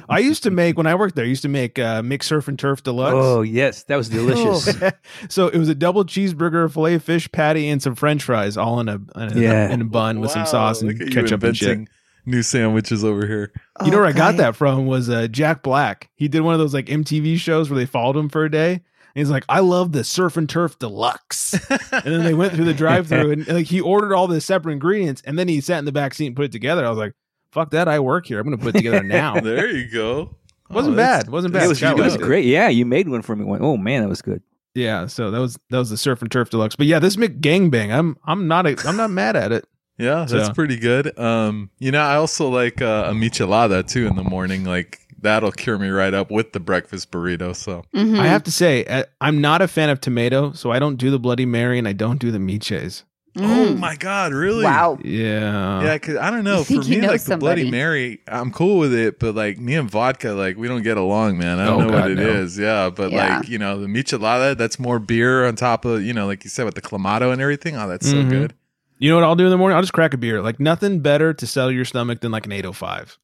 [0.09, 1.25] I used to make when I worked there.
[1.25, 3.15] I used to make uh, mix surf and turf deluxe.
[3.17, 4.77] Oh yes, that was delicious.
[5.29, 8.89] so it was a double cheeseburger, filet fish patty, and some French fries, all in
[8.89, 9.71] a in a, Yeah.
[9.71, 11.89] in a bun with some sauce and look at you ketchup and shit.
[12.25, 13.53] New sandwiches over here.
[13.85, 16.09] You know where I got that from was uh, Jack Black.
[16.15, 18.75] He did one of those like MTV shows where they followed him for a day.
[18.75, 21.53] And he's like, I love the surf and turf deluxe.
[21.93, 24.73] and then they went through the drive through and, like he ordered all the separate
[24.73, 26.87] ingredients and then he sat in the back seat and put it together.
[26.87, 27.13] I was like,
[27.53, 28.39] fuck that, I work here.
[28.41, 29.39] I'm gonna put it together now.
[29.41, 30.35] There you go.
[30.71, 31.29] Wasn't Oh, bad.
[31.29, 31.65] Wasn't bad.
[31.65, 32.47] it was, it was great.
[32.47, 33.45] Yeah, you made one for me.
[33.45, 34.43] Went, Oh man, that was good.
[34.75, 36.77] Yeah, so that was that was the surf and turf deluxe.
[36.77, 39.65] But yeah, this McGangbang, I'm I'm not a, I'm not mad at it.
[39.99, 41.17] Yeah, that's So- pretty good.
[41.19, 44.65] Um, you know, I also like uh, a michelada too in the morning.
[44.65, 47.55] Like that'll cure me right up with the breakfast burrito.
[47.55, 48.19] So Mhm.
[48.19, 51.11] I have to say, uh, I'm not a fan of tomato, so I don't do
[51.11, 53.05] the Bloody Mary and I don't do the miches.
[53.39, 53.79] Oh Mm.
[53.79, 54.65] my god, really?
[54.65, 54.99] Wow.
[55.03, 55.83] Yeah.
[55.85, 56.65] Yeah, cause I don't know.
[56.65, 57.71] For me, know like the Bloody.
[57.71, 61.39] Mary, I'm cool with it, but like me and vodka, like we don't get along,
[61.39, 61.59] man.
[61.59, 62.29] I don't Oh, know God, what it no.
[62.29, 62.59] is.
[62.59, 63.39] Yeah, but Yeah.
[63.39, 66.51] like you know, the michelada, that's more beer on top of you know, like you
[66.51, 67.75] said with the clamato and everything.
[67.77, 68.25] Oh, that's Mhm.
[68.25, 68.55] so good.
[68.99, 69.77] You know what I'll do in the morning?
[69.77, 70.43] I'll just crack a beer.
[70.43, 73.19] Like nothing better to settle your stomach than like an 805.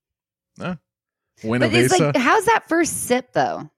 [0.58, 0.78] Buena
[1.68, 2.00] But it's Vesa.
[2.00, 3.70] like, how's that first sip though?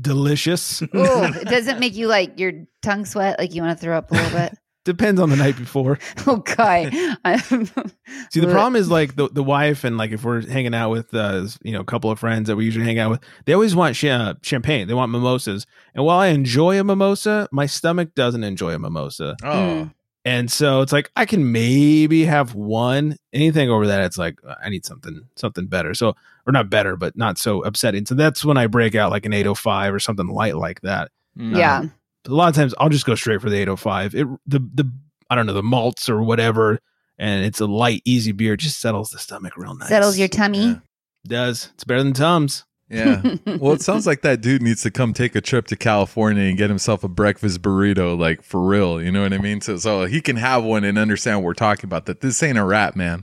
[0.00, 0.82] Delicious.
[0.82, 2.52] Ooh, it doesn't make you like your
[2.82, 4.58] tongue sweat, like you want to throw up a little bit.
[4.88, 5.98] Depends on the night before.
[6.26, 6.88] Okay.
[8.30, 11.12] See, the problem is like the, the wife and like if we're hanging out with
[11.12, 13.76] uh you know a couple of friends that we usually hang out with, they always
[13.76, 14.88] want cha- champagne.
[14.88, 15.66] They want mimosas.
[15.94, 19.36] And while I enjoy a mimosa, my stomach doesn't enjoy a mimosa.
[19.42, 19.94] oh, Mm.
[20.24, 23.16] And so it's like I can maybe have one.
[23.32, 25.92] Anything over that, it's like I need something something better.
[25.94, 28.06] So or not better, but not so upsetting.
[28.06, 31.10] So that's when I break out like an 805 or something light like that.
[31.38, 31.56] mm.
[31.56, 31.84] yeah.
[32.28, 34.14] A lot of times I'll just go straight for the 805.
[34.14, 34.92] It the the
[35.30, 36.78] I don't know the malts or whatever,
[37.18, 38.54] and it's a light, easy beer.
[38.54, 39.88] It just settles the stomach real nice.
[39.88, 40.58] Settles your tummy.
[40.68, 40.76] Yeah.
[41.26, 41.70] does.
[41.74, 42.64] It's better than Tums.
[42.90, 43.20] Yeah.
[43.58, 46.56] well, it sounds like that dude needs to come take a trip to California and
[46.56, 49.02] get himself a breakfast burrito, like for real.
[49.02, 49.60] You know what I mean?
[49.60, 52.06] So, so he can have one and understand what we're talking about.
[52.06, 53.22] That this ain't a rap, man.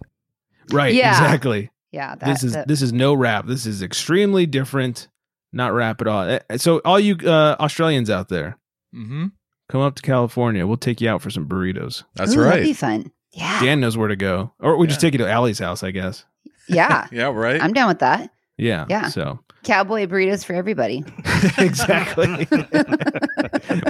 [0.71, 0.93] Right.
[0.93, 1.09] Yeah.
[1.11, 1.71] Exactly.
[1.91, 2.13] Yeah.
[2.15, 3.47] That, this is that- this is no rap.
[3.47, 5.07] This is extremely different.
[5.51, 6.23] Not rap at all.
[6.29, 8.57] Eh, So all you uh, Australians out there,
[8.93, 9.27] Mm-hmm.
[9.69, 10.65] come up to California.
[10.67, 12.03] We'll take you out for some burritos.
[12.15, 13.11] That's Ooh, That'd be fun.
[13.33, 13.59] Yeah.
[13.61, 16.25] Dan knows where to go, or we just take you to Allie's house, I guess.
[16.67, 17.07] Yeah.
[17.11, 17.61] Yeah, right.
[17.61, 18.31] I'm down with that.
[18.57, 18.85] Yeah.
[18.89, 19.09] Yeah.
[19.09, 21.03] So Cowboy burritos for everybody.
[21.57, 22.47] exactly.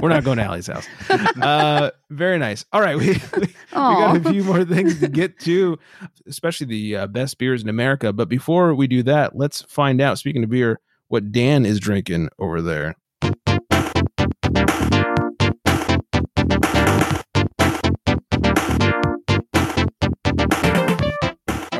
[0.02, 0.86] We're not going to Allie's house.
[1.08, 2.64] Uh, very nice.
[2.72, 5.78] All right, we, we, we got a few more things to get to,
[6.26, 8.12] especially the uh, best beers in America.
[8.12, 10.18] But before we do that, let's find out.
[10.18, 12.96] Speaking of beer, what Dan is drinking over there.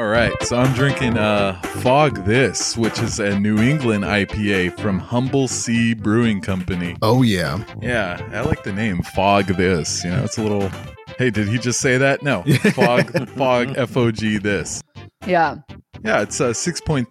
[0.06, 0.40] All right.
[0.44, 5.94] So I'm drinking uh Fog This, which is a New England IPA from Humble Sea
[5.94, 6.94] Brewing Company.
[7.02, 7.64] Oh yeah.
[7.82, 10.04] Yeah, I like the name Fog This.
[10.04, 10.70] You know, it's a little.
[11.18, 12.22] Hey, did he just say that?
[12.22, 14.80] No, Fog Fog F O G This.
[15.26, 15.56] Yeah.
[16.04, 17.10] Yeah, it's uh, 6.3%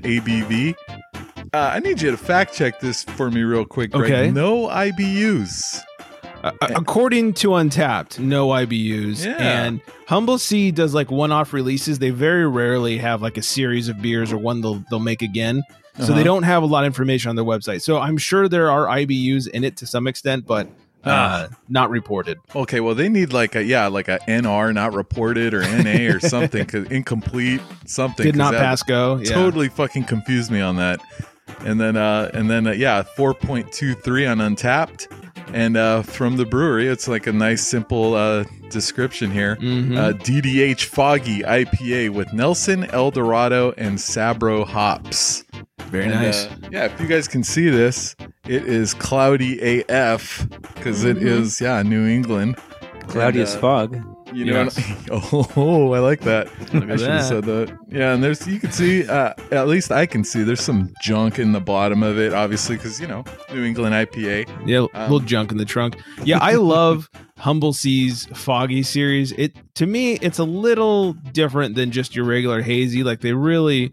[0.00, 0.74] ABV.
[1.52, 4.10] Uh, I need you to fact check this for me real quick, Greg.
[4.10, 4.30] Okay.
[4.32, 5.80] No IBUs.
[6.42, 9.24] Uh, according to Untappd, no IBUs.
[9.26, 9.36] Yeah.
[9.38, 11.98] And Humble Sea does like one-off releases.
[11.98, 15.62] They very rarely have like a series of beers or one they'll they'll make again.
[15.98, 16.14] So Uh-huh.
[16.14, 17.82] they don't have a lot of information on their website.
[17.82, 20.68] So I'm sure there are IBUs in it to some extent, but
[21.04, 22.38] uh, not reported.
[22.54, 26.20] Okay, well, they need like a yeah, like a NR not reported or NA or
[26.34, 28.24] something, cause incomplete something.
[28.24, 29.16] Did not pass go.
[29.16, 29.32] Yeah.
[29.34, 31.00] Totally fucking confused me on that.
[31.60, 35.08] And then uh and then uh, yeah, four point two three on Untappd,
[35.54, 39.56] and uh from the brewery, it's like a nice simple uh description here.
[39.56, 39.96] Mhm.
[39.96, 45.44] Uh, DDH Foggy IPA with Nelson, El Dorado, and Sabro hops.
[45.90, 46.44] Very And, nice.
[46.46, 48.14] uh, yeah, if you guys can see this,
[48.46, 49.58] it is cloudy
[49.88, 52.56] AF because it is yeah New England.
[53.08, 53.96] Cloudy And, as uh, fog.
[54.32, 56.48] You know, what- oh, I like that.
[56.72, 57.76] I should have said that.
[57.90, 61.38] Yeah, and there's you can see uh, at least I can see there's some junk
[61.38, 64.48] in the bottom of it, obviously, because you know New England IPA.
[64.66, 65.96] Yeah, a Um, little junk in the trunk.
[66.24, 69.32] Yeah, I love Humble Seas Foggy series.
[69.32, 73.02] It to me, it's a little different than just your regular hazy.
[73.02, 73.92] Like they really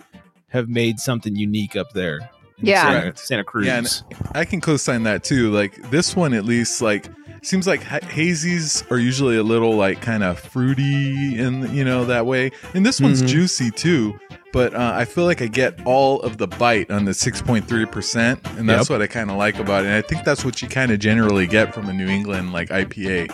[0.50, 2.17] have made something unique up there.
[2.60, 2.82] in Yeah.
[2.84, 3.19] Santa, Right.
[3.19, 3.65] Santa Cruz.
[3.67, 5.52] Yeah, and I can co-sign that too.
[5.52, 7.08] Like this one, at least, like
[7.43, 12.06] seems like ha- hazies are usually a little like kind of fruity and you know
[12.06, 12.52] that way.
[12.73, 13.28] And this one's Mhm.
[13.28, 14.19] juicy too.
[14.54, 18.67] but uh, I feel like I get all of the bite on the 6.3%, and
[18.67, 18.95] that's Yep.
[18.95, 19.88] what I kind of like about it.
[19.88, 22.69] And I think that's what you kind of generally get from a New England like
[22.69, 23.30] IPA.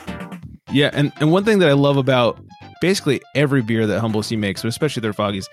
[0.72, 2.40] Yeah, and, and one thing that I love about
[2.82, 5.46] basically every beer that Humble Sea makes, especially their foggies,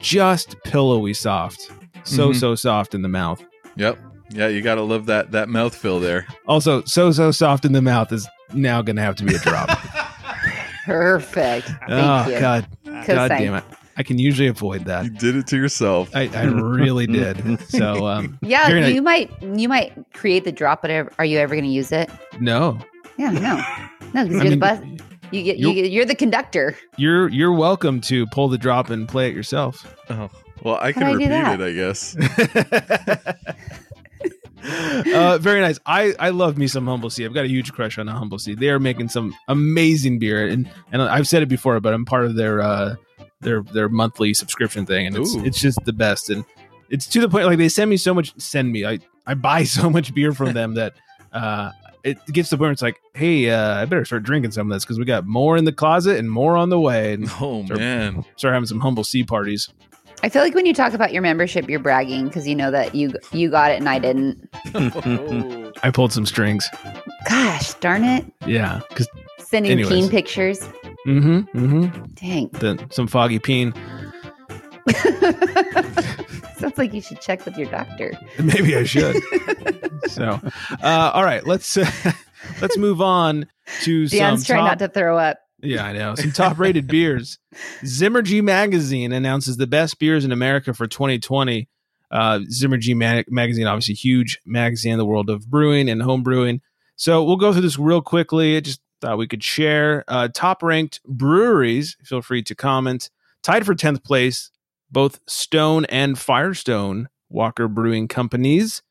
[0.00, 1.60] just pillowy soft.
[2.04, 2.36] So Mhm.
[2.36, 3.42] so soft in the mouth.
[3.76, 3.98] Yep.
[4.30, 6.26] Yeah, you got to love that that mouth fill there.
[6.46, 9.38] Also, so so soft in the mouth is now going to have to be a
[9.38, 9.68] drop.
[10.84, 11.66] Perfect.
[11.66, 12.40] Thank oh you.
[12.40, 13.06] God, Cosine.
[13.16, 13.64] God damn it!
[13.96, 15.04] I can usually avoid that.
[15.04, 16.10] You did it to yourself.
[16.14, 17.60] I, I really did.
[17.68, 21.38] So um, Yeah, very nice- you might you might create the drop, but are you
[21.38, 22.08] ever going to use it?
[22.40, 22.78] no,
[23.18, 23.62] Yeah, no,
[24.14, 24.80] no, because you're mean, the bus.
[25.32, 26.76] You get you you're- get, you're the conductor.
[26.96, 29.86] you're you're welcome to pull the drop and play it yourself.
[30.08, 30.28] Oh,
[30.64, 32.16] well, I How can I repeat it, I guess.
[34.64, 35.78] uh, very nice.
[35.86, 37.24] I I love me some Humble Sea.
[37.24, 38.54] I've got a huge crush on a Humble Sea.
[38.54, 42.24] They are making some amazing beer, and and I've said it before, but I'm part
[42.26, 42.96] of their uh
[43.40, 45.44] their their monthly subscription thing, and it's Ooh.
[45.44, 46.30] it's just the best.
[46.30, 46.44] And
[46.90, 48.38] it's to the point like they send me so much.
[48.40, 48.84] Send me.
[48.84, 50.94] I I buy so much beer from them that
[51.32, 54.52] uh it gets to the point where it's like, hey, uh, I better start drinking
[54.52, 57.12] some of this because we got more in the closet and more on the way,
[57.12, 58.24] and Oh start, man.
[58.36, 59.68] start having some Humble Sea parties.
[60.22, 62.94] I feel like when you talk about your membership, you're bragging because you know that
[62.94, 64.48] you you got it and I didn't.
[65.82, 66.68] I pulled some strings.
[67.28, 68.24] Gosh darn it!
[68.46, 69.08] Yeah, because
[69.50, 69.92] Sending Anyways.
[69.92, 70.60] peen pictures.
[71.06, 73.74] mm-hmm mm-hmm Dang, some foggy peen.
[76.56, 78.12] sounds like you should check with your doctor.
[78.38, 79.16] Maybe I should.
[80.06, 80.40] so,
[80.82, 81.90] uh, all right, let's uh,
[82.60, 83.46] let's move on
[83.82, 84.18] to some.
[84.18, 85.38] Dan's some trying top, not to throw up.
[85.62, 87.38] Yeah, I know some top-rated beers.
[87.82, 91.68] Zymurgy Magazine announces the best beers in America for 2020.
[92.10, 96.60] Uh, Zymurgy Ma- Magazine, obviously huge magazine in the world of brewing and home brewing.
[96.96, 98.56] So we'll go through this real quickly.
[98.56, 101.96] I just thought we could share uh, top-ranked breweries.
[102.04, 103.10] Feel free to comment.
[103.42, 104.50] Tied for 10th place,
[104.90, 108.82] both Stone and Firestone Walker Brewing Companies.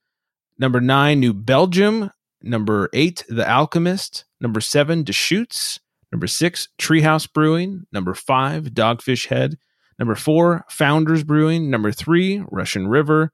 [0.58, 2.12] Number nine, New Belgium.
[2.42, 4.26] Number eight, The Alchemist.
[4.40, 5.80] Number seven, Deschutes.
[6.12, 7.86] Number six, Treehouse Brewing.
[7.91, 9.58] Number five, Dogfish Head.
[10.00, 11.69] Number four, Founders Brewing.
[11.69, 13.32] Number three, Russian River.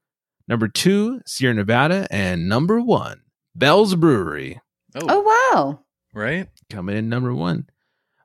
[0.48, 2.08] Number two, Sierra Nevada.
[2.12, 3.22] And number one,
[3.56, 4.60] Bell's Brewery
[4.96, 5.80] Oh, Oh wow!
[6.14, 6.48] right.
[6.70, 7.68] coming in number one.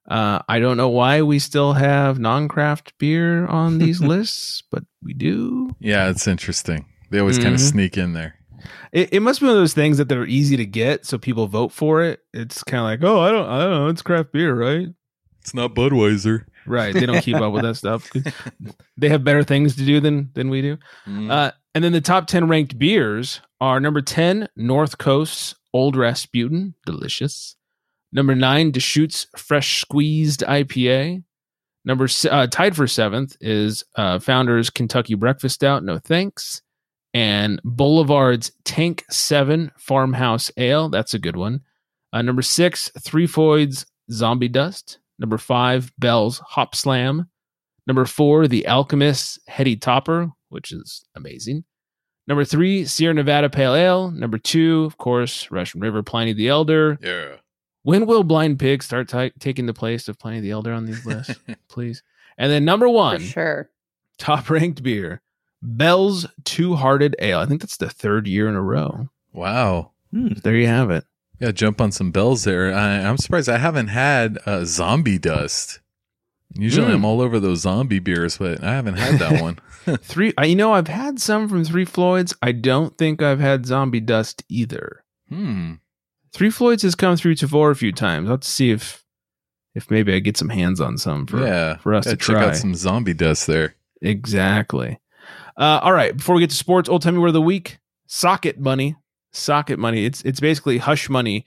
[0.09, 5.13] Uh, I don't know why we still have non-craft beer on these lists, but we
[5.15, 5.71] do.
[5.79, 6.87] Yeah, it's interesting.
[7.11, 8.35] They always kind of sneak in there.
[8.93, 11.47] It, it must be one of those things that they're easy to get, so people
[11.47, 12.21] vote for it.
[12.33, 14.89] It's kind of like, oh, I don't, I don't know, it's craft beer, right?
[15.41, 16.45] It's not Budweiser.
[16.67, 16.93] Right.
[16.93, 18.11] They don't keep up with that stuff.
[18.97, 20.77] They have better things to do than than we do.
[21.09, 21.31] Mm.
[21.31, 26.75] Uh, and then the top 10 ranked beers are number 10, North Coast's Old Rasputin,
[26.85, 27.57] delicious.
[28.13, 31.23] Number 9, Deschutes Fresh Squeezed IPA.
[31.85, 36.61] Number uh, tied for seventh is uh, Founders Kentucky Breakfast Stout, no thanks.
[37.13, 41.61] And Boulevard's Tank 7 Farmhouse Ale, that's a good one.
[42.13, 44.99] Uh, number 6, Three Floyd's Zombie Dust.
[45.19, 47.29] Number 5, Bell's Hop Slam.
[47.87, 51.65] Number four, The Alchemist's Heady Topper, which is amazing.
[52.29, 54.11] Number three, Sierra Nevada Pale Ale.
[54.13, 56.97] Number two, of course, Russian River Pliny the Elder.
[57.03, 57.37] Yeah.
[57.83, 61.05] When will Blind Pig start ti- taking the place of Pliny the Elder on these
[61.05, 61.35] lists,
[61.69, 62.03] please?
[62.39, 63.71] And then number For one, sure.
[64.19, 65.23] top ranked beer,
[65.63, 67.39] Bell's Two Hearted Ale.
[67.41, 69.09] I think that's the third year in a row.
[69.33, 69.93] Wow.
[70.13, 71.05] There you have it.
[71.39, 72.73] Yeah, jump on some bells there.
[72.75, 75.81] I, I'm surprised I haven't had uh, zombie dust.
[76.53, 76.95] Usually Mm.
[76.95, 79.59] I'm all over those zombie beers, but I haven't had that one.
[80.03, 82.35] Three, you know, I've had some from Three Floyds.
[82.43, 85.05] I don't think I've had Zombie Dust either.
[85.31, 85.75] Hmm.
[86.33, 88.29] Three Floyds has come through Tavor a few times.
[88.29, 89.05] Let's see if
[89.75, 91.77] if maybe I get some hands on some for yeah.
[91.79, 92.45] for us Gotta to check try.
[92.49, 93.75] out some zombie dust there.
[94.03, 94.99] Exactly.
[95.57, 96.17] Uh, all right.
[96.17, 98.97] Before we get to sports, old timey word of the week: socket money.
[99.33, 100.05] Socket money.
[100.05, 101.45] It's it's basically hush money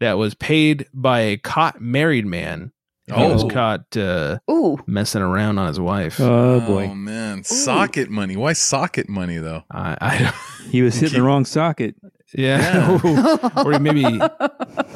[0.00, 2.72] that was paid by a caught married man.
[3.06, 3.48] He was Oh.
[3.48, 6.18] caught uh, Ooh, messing around on his wife.
[6.18, 8.36] Oh boy, Oh man, socket money.
[8.36, 9.62] Why socket money though?
[9.70, 10.34] I, I
[10.70, 11.94] he was hitting the wrong socket.
[12.34, 12.98] Yeah.
[13.64, 14.02] or maybe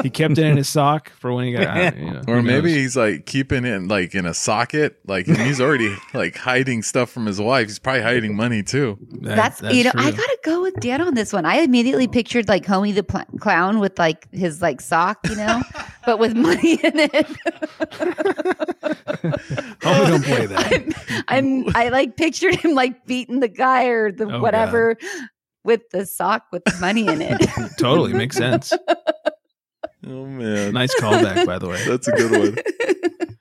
[0.02, 1.66] he kept it in his sock for when he got.
[1.66, 2.76] I- you know, Or maybe knows?
[2.76, 7.08] he's like keeping it like in a socket, like and he's already like hiding stuff
[7.10, 7.68] from his wife.
[7.68, 8.98] He's probably hiding money too.
[9.22, 11.44] That- that's, you know I gotta go with Dan on this one.
[11.44, 15.62] I immediately pictured like Homey the pl- clown with like his like sock, you know,
[16.04, 17.26] but with money in it.
[19.82, 21.24] Oh, don't play that.
[21.28, 24.96] I'm, I'm I like pictured him like beating the guy or the Oh, whatever
[25.64, 27.40] with the sock with the money in it.
[27.78, 28.72] totally makes sense.
[30.06, 31.84] Oh man, Nice callback, by the way.
[31.88, 32.56] That's a good one.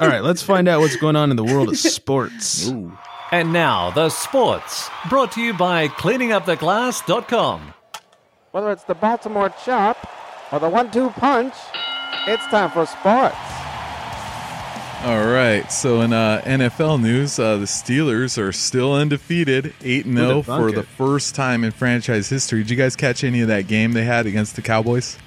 [0.00, 2.70] All right, let's find out what's going on in the world of sports.
[3.30, 7.74] And now, the sports, brought to you by cleaninguptheglass.com.
[8.50, 10.06] Whether it's the Baltimore chop
[10.52, 11.54] or the one-two punch,
[12.26, 13.61] it's time for sports.
[15.04, 15.70] All right.
[15.72, 20.68] So in uh, NFL news, uh, the Steelers are still undefeated, eight and zero for
[20.68, 20.76] it?
[20.76, 22.60] the first time in franchise history.
[22.60, 25.18] Did you guys catch any of that game they had against the Cowboys?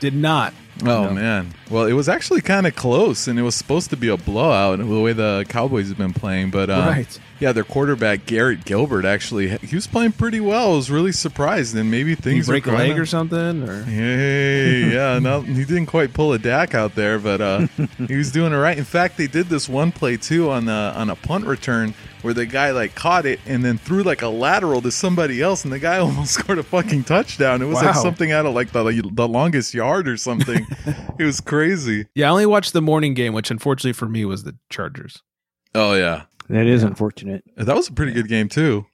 [0.00, 0.52] Did not.
[0.84, 1.54] Oh man.
[1.70, 4.78] Well, it was actually kind of close, and it was supposed to be a blowout
[4.78, 6.50] the way the Cowboys have been playing.
[6.50, 7.20] But um, Right.
[7.38, 10.72] yeah, their quarterback Garrett Gilbert actually he was playing pretty well.
[10.72, 13.68] I was really surprised, and maybe things break a leg or something?
[13.68, 17.66] Or Hey, yeah, no, he didn't quite pull a Dak out there, but uh,
[18.08, 18.76] he was doing it right.
[18.78, 22.34] In fact, they did this one play too on the on a punt return where
[22.34, 25.72] the guy like caught it and then threw like a lateral to somebody else, and
[25.72, 27.62] the guy almost scored a fucking touchdown.
[27.62, 30.66] It was like something out of like the the longest yard or something.
[31.18, 32.06] it was crazy.
[32.14, 35.22] yeah, I only watched the morning game, which unfortunately for me was the Chargers.
[35.74, 37.44] Oh yeah, That is unfortunate.
[37.56, 38.86] that was a pretty good game too.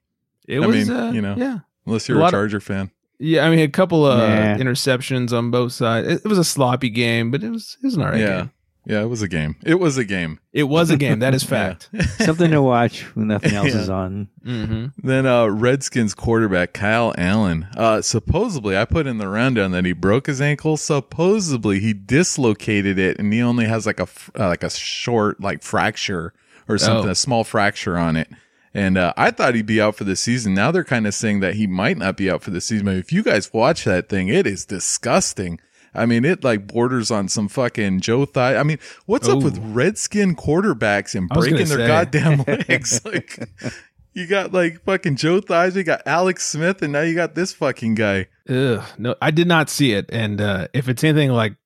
[0.49, 2.91] It I was, mean, uh, you know, yeah, unless you're a, lot of- Charger fan.
[3.19, 3.45] yeah.
[3.47, 4.57] I mean, a couple of Yeah.
[4.59, 6.07] interceptions on both sides.
[6.07, 8.51] It, it was a sloppy game, but it was it was an alright yeah, game.
[8.87, 9.57] Yeah, it was a game.
[9.65, 10.39] It was a game.
[10.53, 11.19] It was a game.
[11.19, 11.91] That is fact.
[12.19, 13.81] Something to watch when nothing else Yeah.
[13.81, 14.29] is on.
[14.45, 17.67] hmm Then uh, Redskins quarterback Kyle Allen.
[17.77, 20.77] Uh, supposedly, I put in the rundown that he broke his ankle.
[20.77, 25.63] Supposedly, he dislocated it, and he only has like a uh, like a short like
[25.63, 26.33] fracture
[26.69, 27.13] or something, Oh.
[27.13, 28.29] a small fracture on it.
[28.75, 30.53] And uh, I thought he'd be out for the season.
[30.53, 32.85] Now they're kind of saying that he might not be out for the season.
[32.85, 35.59] But if you guys watch that thing, it is disgusting.
[35.97, 38.57] I mean, it like borders on some fucking Joe Thigh.
[38.57, 39.41] I mean, what's up Oh.
[39.45, 41.87] with Redskin quarterbacks and breaking their say.
[41.87, 43.01] goddamn legs?
[43.05, 43.49] like,
[44.13, 47.53] you got like fucking Joe Thighs, you got Alex Smith, and now you got this
[47.53, 48.27] fucking guy.
[48.49, 50.07] Ugh, no, I did not see it.
[50.11, 51.57] And uh, if it's anything like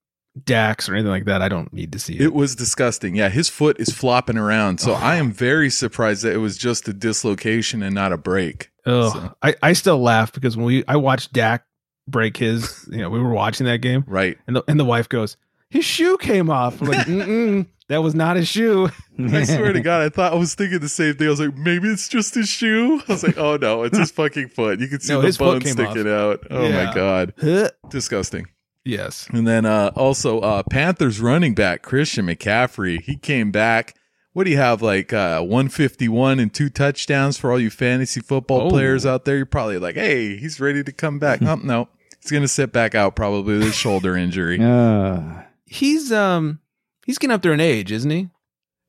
[0.44, 2.20] Dak's or anything like that, I don't need to see it.
[2.22, 3.14] It was disgusting.
[3.16, 4.78] Yeah, his foot is flopping around.
[4.80, 5.20] So I Oh.
[5.20, 8.70] am very surprised that it was just a dislocation and not a break.
[8.86, 9.12] Ugh.
[9.12, 11.64] So- I, I still laugh because when we I watched Dak
[12.08, 14.38] break his, you know, we were watching that game, Right.
[14.46, 15.36] and the and the wife goes,
[15.70, 18.88] "His shoe came off." I'm like, Mm-mm, that was not his shoe.
[19.18, 21.26] I swear to God, I thought I was thinking the same thing.
[21.26, 23.00] I was like, maybe it's just his shoe.
[23.08, 24.80] I was like, oh no, it's his fucking foot.
[24.80, 26.46] You can see No, the bone sticking out.
[26.50, 26.86] Oh Yeah.
[26.86, 27.34] my God.
[27.90, 28.46] Disgusting.
[28.84, 29.28] yes.
[29.32, 33.00] And then uh, also uh, Panthers running back Christian McCaffrey.
[33.02, 33.94] He came back.
[34.40, 38.62] What do you have like uh, 151 and two touchdowns for all you fantasy football
[38.62, 38.70] Oh.
[38.70, 39.36] players out there?
[39.36, 41.42] You're probably like, hey, he's ready to come back.
[41.42, 41.90] oh, no,
[42.22, 44.58] he's gonna sit back out probably with a shoulder injury.
[44.62, 46.58] Uh, He's um
[47.04, 48.30] he's getting up there in age, isn't he?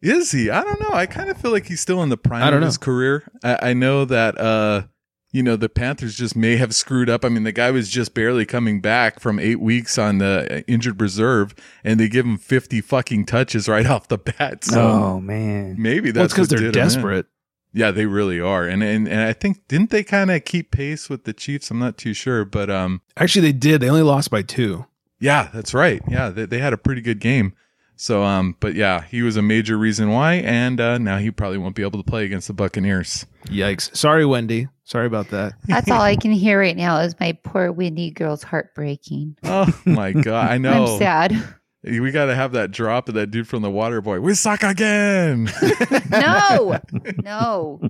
[0.02, 0.50] Is he?
[0.50, 0.92] I don't know.
[0.94, 2.66] I kind of feel like he's still in the prime of know.
[2.66, 3.30] his career.
[3.44, 4.84] I, I know that uh,
[5.32, 7.24] you know the Panthers just may have screwed up.
[7.24, 11.00] I mean, the guy was just barely coming back from eight weeks on the injured
[11.02, 14.64] reserve, and they give him fifty fucking touches right off the bat.
[14.66, 15.76] So oh man.
[15.80, 16.88] maybe that's because what they're did him in.
[16.88, 17.26] desperate.
[17.74, 21.10] Yeah, they really are, and and and I think didn't they kind of keep pace
[21.10, 21.72] with the Chiefs?
[21.72, 23.80] I'm not too sure, but um, Actually, they did.
[23.82, 24.86] They only lost by two.
[25.22, 26.02] yeah, that's right.
[26.10, 27.54] Yeah, they, they had a pretty good game.
[27.96, 31.60] So um, but yeah, he was a major reason why, and uh, now he probably
[31.60, 33.26] won't be able to play against the Buccaneers.
[33.46, 33.96] Yikes!
[33.96, 34.68] Sorry, Wendy.
[34.92, 35.54] Sorry about that.
[35.68, 39.38] That's all I can hear right now is my poor Wendy girl's heart breaking.
[39.46, 40.84] Oh my god, I know.
[40.84, 41.56] I'm sad.
[41.82, 44.20] We got to have that drop of that dude from the Water Boy.
[44.20, 45.50] We suck again.
[46.12, 46.78] No,
[47.24, 47.82] no,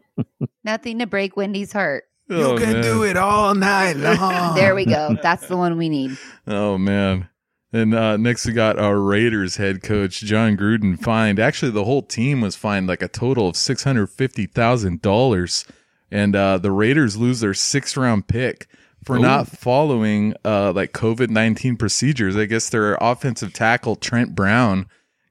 [0.63, 2.03] nothing to break Wendy's heart.
[2.29, 2.83] Oh, you can man.
[2.83, 4.53] Do it all night long.
[4.53, 5.17] There we go.
[5.23, 6.19] That's the one we need.
[6.45, 7.29] Oh man.
[7.73, 11.39] And uh, next we got our Raiders head coach Jon Gruden fined.
[11.39, 15.65] Actually, the whole team was fined like a total of six hundred fifty thousand dollars,
[16.11, 18.67] and uh, the Raiders lose their sixth round pick
[19.03, 19.21] for Ooh.
[19.21, 22.35] not following uh, like COVID nineteen procedures.
[22.37, 24.87] I guess their offensive tackle Trent Brown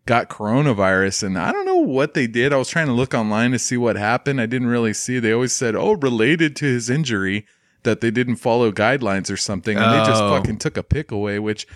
[0.07, 2.53] got coronavirus, and I don't know what they did.
[2.53, 4.41] I was trying to look online to see what happened.
[4.41, 5.19] I didn't really see.
[5.19, 7.47] They always said, "Oh, related to his injury."
[7.83, 10.29] That they didn't follow guidelines or something, and they just Oh.
[10.37, 11.67] fucking took a pick away, which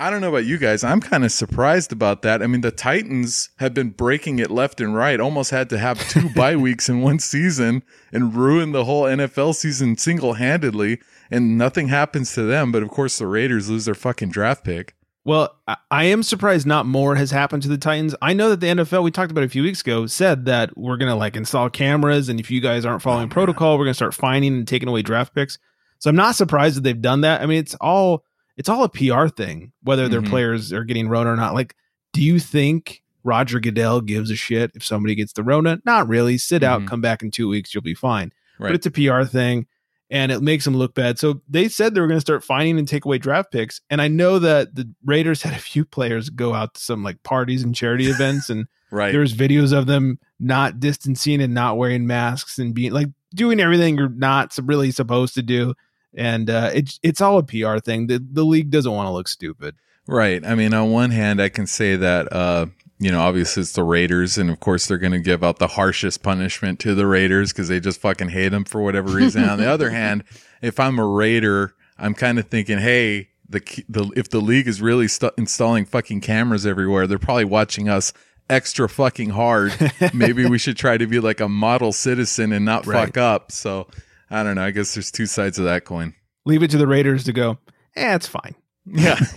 [0.00, 0.82] I don't know about you guys.
[0.82, 2.42] I'm kind of surprised about that.
[2.42, 5.20] I mean, the Titans have been breaking it left and right.
[5.20, 9.54] Almost had to have two bye weeks in one season and ruin the whole NFL
[9.54, 10.98] season single handedly,
[11.30, 12.72] and nothing happens to them.
[12.72, 14.96] But of course, the Raiders lose their fucking draft pick.
[15.24, 15.56] Well,
[15.90, 18.14] I- am surprised not more has happened to the Titans.
[18.20, 20.96] I know that the NFL, we talked about a few weeks ago, said that we're
[20.96, 22.28] going to like install cameras.
[22.28, 24.88] And if you guys aren't following oh, protocol, we're going to start finding and taking
[24.88, 25.58] away draft picks.
[26.00, 27.40] So I'm not surprised that they've done that.
[27.40, 28.24] I mean, it's all,
[28.62, 30.28] it's all a PR thing, whether their Mhm.
[30.28, 31.52] players are getting Rona or not.
[31.52, 31.74] Like,
[32.12, 35.80] do you think Roger Goodell gives a shit if somebody gets the Rona?
[35.84, 36.38] Not really.
[36.38, 36.86] Sit out, Mhm.
[36.86, 38.30] come back in two weeks, you'll be fine.
[38.60, 38.68] Right.
[38.68, 39.66] But it's a PR thing
[40.10, 41.18] and it makes them look bad.
[41.18, 43.80] So they said they were going to start finding and take away draft picks.
[43.90, 47.20] And I know that the Raiders had a few players go out to some like
[47.24, 49.10] parties and charity events, and right.
[49.10, 53.96] there's videos of them not distancing and not wearing masks and being like doing everything
[53.96, 55.74] you're not really supposed to do.
[56.14, 58.06] And uh, it's it's all a PR thing.
[58.06, 59.76] The the league doesn't want to look stupid.
[60.06, 60.44] Right.
[60.44, 62.66] I mean, on one hand, I can say that, uh,
[62.98, 65.68] you know, obviously it's the Raiders, and of course they're going to give out the
[65.68, 69.44] harshest punishment to the Raiders because they just fucking hate them for whatever reason.
[69.48, 70.24] on the other hand,
[70.60, 74.82] if I'm a Raider, I'm kind of thinking, hey, the the if the league is
[74.82, 78.12] really st- installing fucking cameras everywhere, they're probably watching us
[78.50, 79.72] extra fucking hard.
[80.12, 83.06] Maybe we should try to be like a model citizen and not Right.
[83.06, 83.52] fuck up.
[83.52, 83.86] So
[84.32, 84.64] I don't know.
[84.64, 86.14] I guess there's two sides of that coin.
[86.46, 87.58] Leave it to the Raiders to go.
[87.94, 88.54] Eh, it's fine.
[88.86, 89.16] Yeah.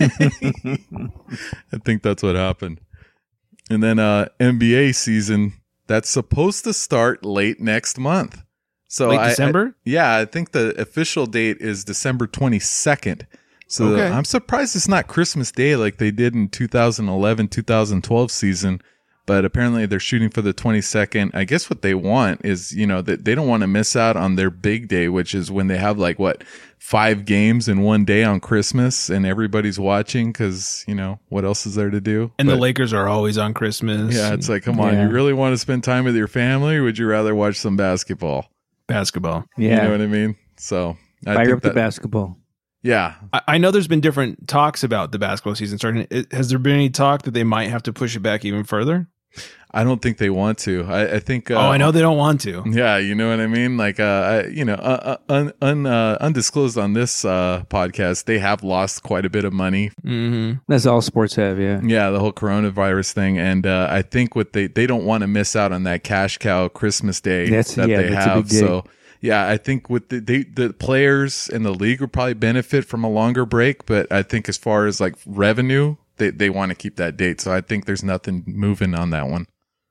[1.72, 2.80] I think that's what happened.
[3.70, 5.52] And then uh NBA season
[5.86, 8.42] that's supposed to start late next month.
[8.88, 9.76] So Late I- I- December?
[9.84, 13.26] yeah, I think the official date is December 22nd.
[13.68, 14.06] So Okay.
[14.08, 18.80] I'm surprised it's not Christmas Day like they did in 2011, 2012 season.
[19.26, 21.34] But apparently they're shooting for the 22nd.
[21.34, 24.16] I guess what they want is, you know, that they don't want to miss out
[24.16, 26.44] on their big day, which is when they have like what
[26.78, 31.66] five games in one day on Christmas and everybody's watching because, you know, what else
[31.66, 32.30] is there to do?
[32.38, 34.14] And the Lakers are always on Christmas.
[34.14, 35.06] yeah, it's like, come on, Yeah.
[35.08, 37.76] you really want to spend time with your family or would you rather watch some
[37.76, 38.46] basketball?
[38.86, 39.44] basketball.
[39.58, 39.70] Yeah.
[39.70, 40.36] You know what I mean?
[40.56, 40.96] So
[41.26, 42.38] I Fire think up the basketball.
[42.82, 46.06] Yeah, I, I know there's been different talks about the basketball season starting.
[46.30, 49.08] Has there been any talk that they might have to push it back even further?
[49.72, 50.84] I don't think they want to.
[50.88, 51.50] I, I think.
[51.50, 52.62] Uh, oh, I know they don't want to.
[52.66, 53.76] Yeah, you know what I mean.
[53.76, 58.24] Like, uh, I, you know, uh, uh, un, un, uh, undisclosed on this uh, podcast,
[58.24, 59.90] they have lost quite a bit of money.
[60.04, 60.58] Mm-hmm.
[60.68, 61.80] That's all sports have, yeah.
[61.82, 65.26] Yeah, the whole coronavirus thing, and uh, I think what they they don't want to
[65.26, 68.48] miss out on that cash cow Christmas day That's- that yeah, they that's a have.
[68.48, 68.52] big.
[68.58, 68.84] So.
[69.22, 73.02] Yeah, I think with the they, the players and the league will probably benefit from
[73.02, 76.74] a longer break, but I think as far as like revenue, they, they want to
[76.74, 77.40] keep that date.
[77.40, 79.46] So I think there's nothing moving on that one.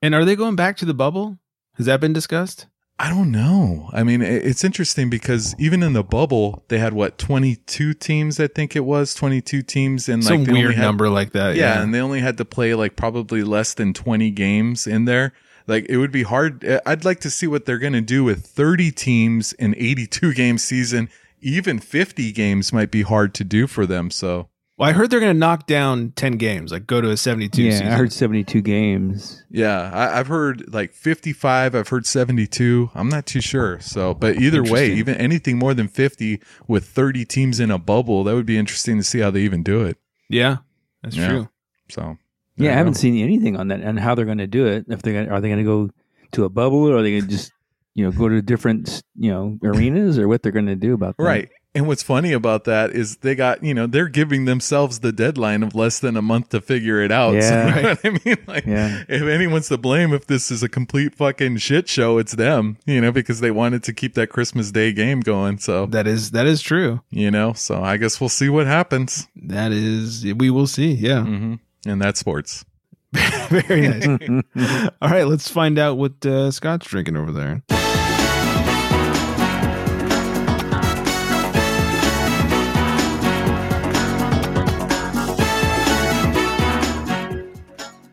[0.06, 1.40] And are they going back to the bubble?
[1.78, 2.68] Has that been discussed?
[3.00, 3.90] I don't know.
[3.92, 8.40] I mean, it's interesting because even in the bubble, they had what twenty two teams.
[8.40, 11.56] I think it was twenty two teams, and Some like weird had- number like that.
[11.56, 11.82] Yeah, Yeah.
[11.82, 15.34] and they only had to play like probably less than twenty games in there.
[15.66, 16.64] Like it would be hard.
[16.86, 20.34] I'd like to see what they're going to do with thirty teams in eighty two
[20.36, 21.10] game season.
[21.42, 24.12] Even fifty games might be hard to do for them.
[24.12, 27.18] So well, I heard they're going to knock down 10 games, like go to a
[27.18, 27.88] 72 Yeah, season.
[27.88, 29.44] I heard 72 games.
[29.50, 31.74] yeah, I, I've heard like fifty five.
[31.76, 32.90] I've heard seventy two.
[32.94, 33.80] I'm not too sure.
[33.80, 38.24] So, but either way, even anything more than fifty with thirty teams in a bubble,
[38.26, 39.98] that would be interesting to see how they even do it.
[40.30, 40.58] yeah,
[41.04, 41.28] that's Yeah.
[41.30, 41.50] true.
[41.90, 42.18] So
[42.58, 43.00] Yeah, there I haven't go.
[43.00, 44.86] seen anything on that and how they're going to do it.
[44.90, 45.90] If they're gonna, are they going to go
[46.34, 47.52] to a bubble or are they going to just
[47.94, 51.16] you know go to different you know arenas or what they're going to do about
[51.18, 51.24] that?
[51.24, 51.50] Right.
[51.76, 55.62] And what's funny about that is they got, you know, they're giving themselves the deadline
[55.62, 57.34] of less than a month to figure it out.
[57.42, 57.76] So, Yeah.
[57.76, 58.38] you know what I mean?
[58.48, 59.04] Like, Yeah.
[59.10, 63.02] if anyone's to blame if this is a complete fucking shit show, it's them, you
[63.02, 65.58] know, because they wanted to keep that Christmas Day game going.
[65.58, 67.02] So, That is that is true.
[67.12, 69.28] you know, so I guess we'll see what happens.
[69.36, 70.92] That is we will see.
[70.94, 71.24] Yeah.
[71.24, 71.56] hmm
[71.86, 72.64] And that's sports.
[73.14, 74.08] Very nice.
[75.02, 77.64] All right, let's find out what uh, Scott's drinking over there.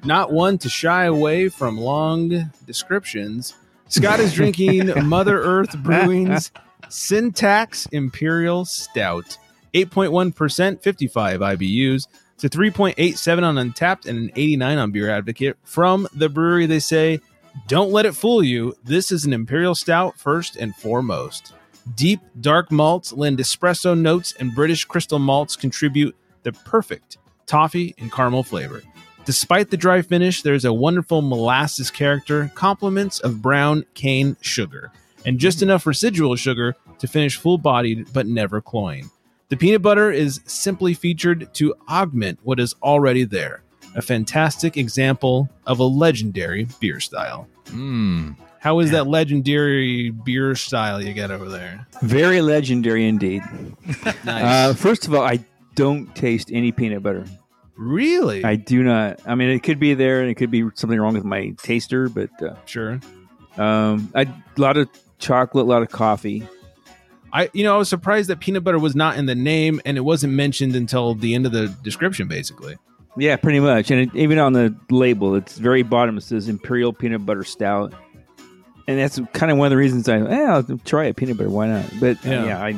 [0.05, 3.55] Not one to shy away from long descriptions.
[3.88, 6.50] Scott is drinking Mother Earth Brewing's
[6.88, 9.38] Sin Tax Imperial Stout.
[9.74, 12.07] 8.1%, 55 IBUs.
[12.38, 15.57] to 3.87 on Untappd and an 89 on Beer Advocate.
[15.62, 17.20] From the brewery, they say,
[17.68, 18.74] Don't let it fool you.
[18.82, 21.53] This is an Imperial Stout first and foremost.
[21.94, 28.11] Deep, dark malts lend espresso notes, and British crystal malts contribute the perfect toffee and
[28.12, 28.82] caramel flavor.
[29.25, 34.91] Despite the dry finish, there's a wonderful molasses character, compliments of brown cane sugar,
[35.25, 39.11] and just enough residual sugar to finish full bodied but never cloying.
[39.49, 43.62] The peanut butter is simply featured to augment what is already there.
[43.95, 47.47] A fantastic example of a legendary beer style.
[47.66, 48.35] Mm.
[48.59, 51.87] How is that legendary beer style you got over there?
[52.01, 53.43] Very legendary indeed.
[54.25, 54.45] Nice.
[54.45, 55.45] Uh, first of all, I
[55.75, 57.25] don't taste any peanut butter.
[57.77, 58.45] Really?
[58.45, 59.20] I do not.
[59.27, 62.09] I mean, it could be there, and it could be something wrong with my taster,
[62.09, 63.01] but uh, sure.
[63.57, 66.47] um, I, a lot of chocolate, a lot of coffee.
[67.33, 69.97] I you know I was surprised that peanut butter was not in the name and
[69.97, 72.77] it wasn't mentioned until the end of the description basically.
[73.16, 73.91] Yeah, pretty much.
[73.91, 76.18] And it, even on the label, it's very bottom.
[76.18, 77.95] It says Imperial Peanut Butter Stout,
[78.87, 81.16] and that's kind of one of the reasons I, eh, I'll try it.
[81.16, 81.85] Peanut butter, why not?
[82.01, 82.45] But Yeah.
[82.45, 82.75] yeah, I,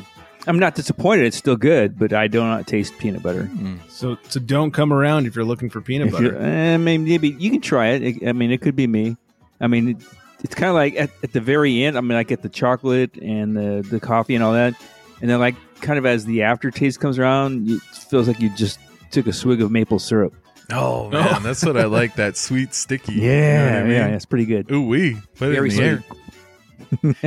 [0.47, 1.25] I'm not disappointed.
[1.27, 3.49] It's still good, but I do not taste peanut butter.
[3.89, 6.37] So so don't come around if you're looking for peanut If butter.
[6.39, 8.03] eh, maybe, maybe you can try it.
[8.03, 9.17] It- I mean, it could be me.
[9.61, 9.97] I mean, it,
[10.43, 11.97] it's kind of like at, at the very end.
[11.97, 14.75] I mean, I get the chocolate and the the coffee and all that,
[15.23, 18.79] and then like kind of as the aftertaste comes around, it feels like you just
[19.11, 20.35] took a swig of maple syrup.
[20.71, 22.17] Oh man, that's what I like.
[22.17, 23.15] That sweet sticky.
[23.15, 23.93] Yeah, you know I mean?
[23.93, 24.71] yeah, it's pretty good.
[24.71, 25.17] Ooh wee.
[25.37, 26.05] Put it Very in the air.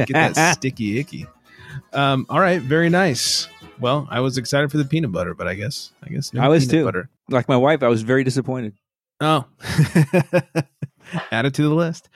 [0.06, 1.26] Get that sticky icky.
[1.98, 3.48] Um, all right, very nice.
[3.80, 6.48] Well, I was excited for the peanut butter, but I guess I guess no I
[6.48, 6.86] was too.
[6.86, 7.10] butter.
[7.30, 8.74] Like my wife, I was very disappointed.
[9.20, 9.46] Oh,
[11.32, 12.10] add it to the list.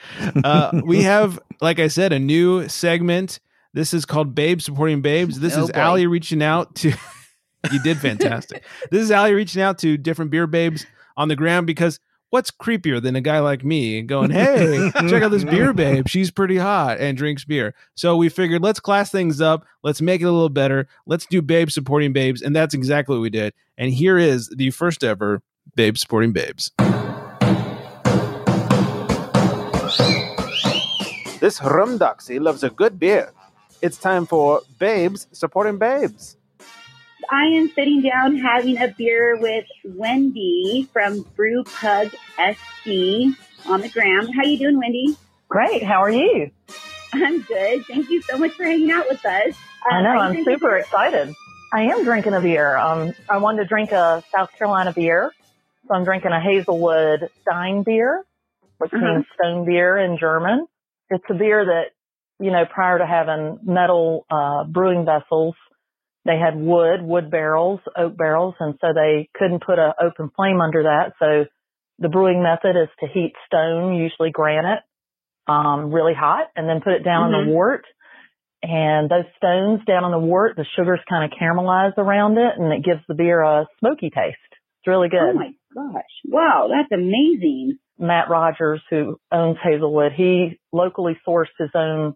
[0.43, 3.39] Uh, we have, like I said, a new segment.
[3.73, 5.39] This is called Babes Supporting Babes.
[5.39, 5.79] This Oh, is boy.
[5.79, 6.93] Allie reaching out to.
[7.71, 8.63] you did fantastic.
[8.89, 10.85] this is Allie reaching out to different beer babes
[11.17, 11.99] on the ground because
[12.31, 16.07] what's creepier than a guy like me going, "Hey, check out this beer babe.
[16.07, 19.65] She's pretty hot and drinks beer." So we figured let's class things up.
[19.83, 20.87] Let's make it a little better.
[21.05, 23.53] Let's do babes supporting babes, and that's exactly what we did.
[23.77, 25.43] And here is the first ever
[25.75, 26.71] babe supporting babes.
[31.39, 33.31] This rum doxy loves a good beer.
[33.81, 36.37] It's time for babes supporting babes.
[37.29, 42.07] I am sitting down having a beer with Wendy from Brew Pug
[42.37, 42.87] SC
[43.65, 44.27] on the gram.
[44.31, 45.15] How you doing, Wendy?
[45.49, 45.83] Great.
[45.83, 46.51] How are you?
[47.13, 47.85] I'm good.
[47.85, 49.55] Thank you so much for hanging out with us.
[49.89, 50.09] I Um, know.
[50.11, 51.33] I'm super excited.
[51.73, 52.75] I am drinking a beer.
[52.77, 55.31] Um, I wanted to drink a South Carolina beer,
[55.87, 58.25] so I'm drinking a Hazelwood Stein beer,
[58.77, 59.05] which Uh-huh.
[59.05, 60.67] means stone beer in German.
[61.09, 61.91] It's a beer that,
[62.39, 65.55] you know, prior to having metal uh, brewing vessels,
[66.25, 70.61] they had wood, wood barrels, oak barrels, and so they couldn't put an open flame
[70.61, 71.13] under that.
[71.19, 71.45] So
[71.99, 74.83] the brewing method is to heat stone, usually granite,
[75.47, 77.45] um, really hot, and then put it down on Mhm.
[77.45, 77.85] the wort.
[78.63, 82.71] And those stones down on the wort, the sugars kind of caramelize around it, and
[82.71, 84.37] it gives the beer a smoky taste.
[84.51, 85.21] It's really good.
[85.21, 86.21] Oh my gosh.
[86.27, 87.79] Wow, that's amazing.
[87.97, 92.15] Matt Rogers, who owns Hazelwood, he locally sourced his own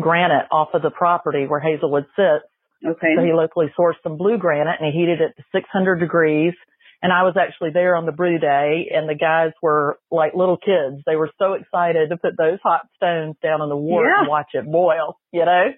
[0.00, 2.44] granite off of the property where Hazelwood sits.
[2.84, 3.14] Okay.
[3.16, 6.54] So he locally sourced some blue granite and he heated it to 600 degrees.
[7.02, 10.56] And I was actually there on the brew day and the guys were like little
[10.56, 11.02] kids.
[11.06, 14.48] They were so excited to put those hot stones down on the wort and watch
[14.54, 15.72] it boil, you know?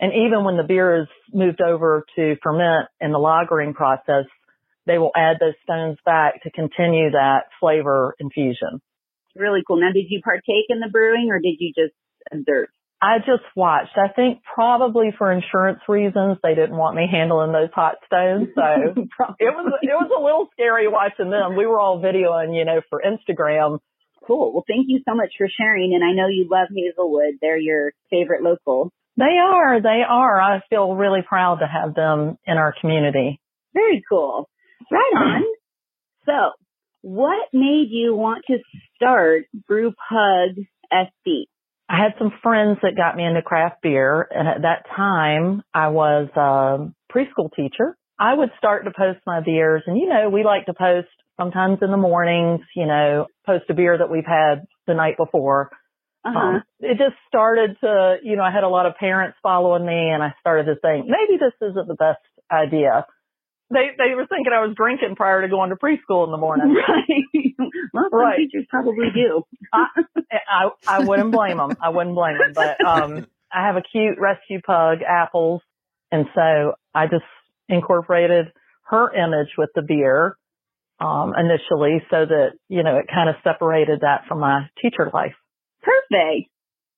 [0.00, 4.24] And even when the beer is moved over to ferment in the lagering process,
[4.86, 8.80] they will add those stones back to continue that flavor infusion.
[9.36, 9.80] Really cool.
[9.80, 11.94] Now, did you partake in the brewing or did you just
[12.32, 12.68] observe?
[13.02, 13.98] I just watched.
[13.98, 18.50] I think probably for insurance reasons they didn't want me handling those hot stones.
[18.54, 18.62] So
[19.40, 21.56] it was it was a little scary watching them.
[21.56, 23.80] We were all videoing, you know, for Instagram.
[24.24, 24.52] Cool.
[24.52, 25.94] Well, thank you so much for sharing.
[25.94, 27.38] And I know you love Hazelwood.
[27.40, 28.92] They're your favorite local.
[29.16, 30.40] They are, they are.
[30.40, 33.40] I feel really proud to have them in our community.
[33.74, 34.48] Very cool.
[34.92, 35.42] Right on.
[36.24, 36.52] So,
[37.02, 38.58] what made you want to
[38.94, 41.48] start Brew Pug SC?
[41.88, 45.88] I had some friends that got me into craft beer, and at that time I
[45.88, 47.96] was a preschool teacher.
[48.18, 51.08] I would start to post my beers, and you know, we like to post
[51.38, 55.70] sometimes in the mornings, you know, post a beer that we've had the night before.
[56.24, 56.38] Uh-huh.
[56.38, 60.10] Um, it just started to, you know, I had a lot of parents following me,
[60.10, 62.20] and I started to think maybe this isn't the best
[62.50, 63.06] idea.
[63.72, 66.76] They they were thinking I was drinking prior to going to preschool in the morning.
[67.94, 68.10] Right.
[68.10, 68.36] Right.
[68.38, 69.42] teachers probably do.
[69.72, 69.86] I,
[70.32, 71.76] I I wouldn't blame them.
[71.80, 72.52] I wouldn't blame them.
[72.54, 75.60] But um, I have a cute rescue pug, Apples,
[76.10, 77.24] and so I just
[77.68, 78.46] incorporated
[78.88, 80.36] her image with the beer
[81.00, 85.34] um, initially, so that you know it kind of separated that from my teacher life.
[85.82, 86.48] Perfect.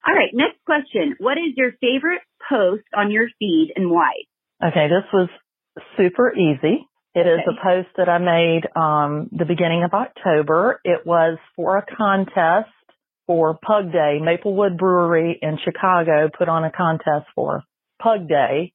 [0.07, 0.31] All right.
[0.33, 1.16] Next question.
[1.18, 4.12] What is your favorite post on your feed and why?
[4.64, 5.29] Okay, this was
[5.97, 6.87] super easy.
[7.14, 7.57] It is Okay.
[7.59, 10.81] a post that I made um the beginning of October.
[10.85, 12.70] It was for a contest
[13.27, 14.18] for Pug Day.
[14.20, 17.62] Maplewood Brewery in Chicago put on a contest for
[18.03, 18.72] Pug Day.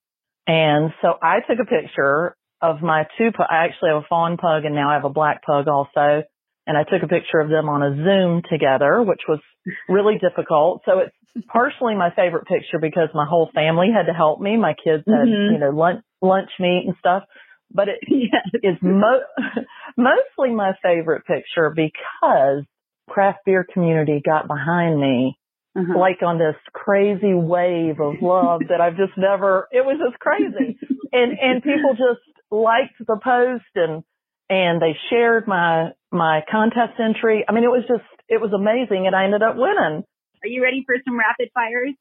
[0.48, 4.38] And so I took a picture of my two pu- I actually have a fawn
[4.38, 6.24] pug and now I have a black pug also.
[6.66, 9.40] And I took a picture of them on a Zoom together, which was
[9.88, 10.82] really difficult.
[10.86, 14.56] So it's partially my favorite picture because my whole family had to help me.
[14.58, 15.54] My kids had, Mhm.
[15.54, 17.24] you know, lunch, lunch meat and stuff.
[17.72, 18.46] But it Yes.
[18.64, 19.22] is mo-
[19.98, 22.64] mostly my favorite picture because
[23.10, 25.38] craft beer community got behind me
[25.76, 25.98] Uh-huh.
[25.98, 30.78] like on this crazy wave of love that I've just never, it was just crazy.
[31.12, 34.04] And, and people just liked the post and,
[34.50, 37.46] and they shared my, my contest entry.
[37.48, 40.04] I mean, it was just, it was amazing and I ended up winning.
[40.44, 41.94] Are you ready for some rapid fires?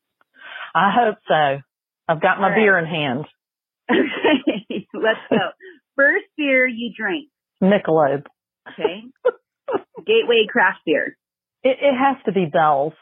[0.75, 1.61] I hope so.
[2.09, 2.57] I've got my right.
[2.57, 3.25] beer in hand.
[3.91, 4.87] Okay.
[4.95, 5.37] Let's go.
[5.97, 7.29] First beer you drank.
[7.63, 8.27] Michelob.
[8.73, 9.03] Okay.
[10.07, 11.17] Gateway craft beer.
[11.63, 12.93] It, it has to be Bell's.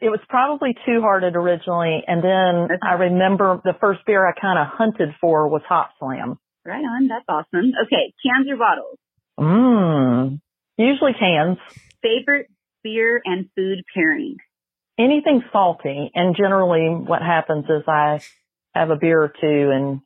[0.00, 4.58] it was probably Two Hearted originally, and then I remember the first beer I kind
[4.58, 6.36] of hunted for was Hopslam.
[6.64, 7.08] Right on.
[7.08, 7.72] That's awesome.
[7.86, 8.12] Okay.
[8.24, 8.98] Cans or bottles?
[9.40, 10.40] Mmm.
[10.76, 11.58] Usually cans.
[12.02, 12.48] Favorite
[12.84, 14.36] beer and food pairing?
[14.98, 18.20] Anything salty, and generally what happens is I
[18.74, 20.00] have a beer or two and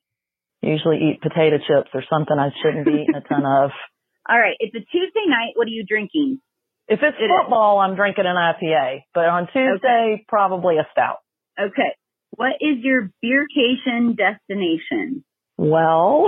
[0.62, 3.70] usually eat potato chips or something I shouldn't be eating a ton of.
[4.28, 4.56] All right.
[4.58, 5.52] It's a Tuesday night.
[5.54, 6.40] What are you drinking?
[6.88, 7.30] If it's It is.
[7.30, 11.18] football, I'm drinking an IPA, but on Tuesday, probably a stout.
[11.58, 11.94] Okay.
[12.30, 15.24] What is your beercation destination?
[15.58, 16.26] Well,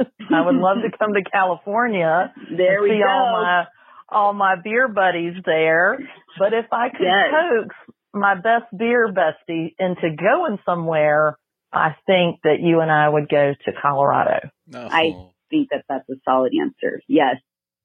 [0.00, 3.08] I would love to come to California There we see go.
[3.08, 3.64] all my
[4.08, 5.98] all my beer buddies there.
[6.38, 7.30] But if I could Yes.
[7.30, 7.74] coax
[8.14, 11.38] my best beer bestie into going somewhere,
[11.72, 14.50] I think that you and I would go to Colorado.
[14.74, 15.12] I
[15.50, 17.00] think that that's a solid answer.
[17.08, 17.36] Yes.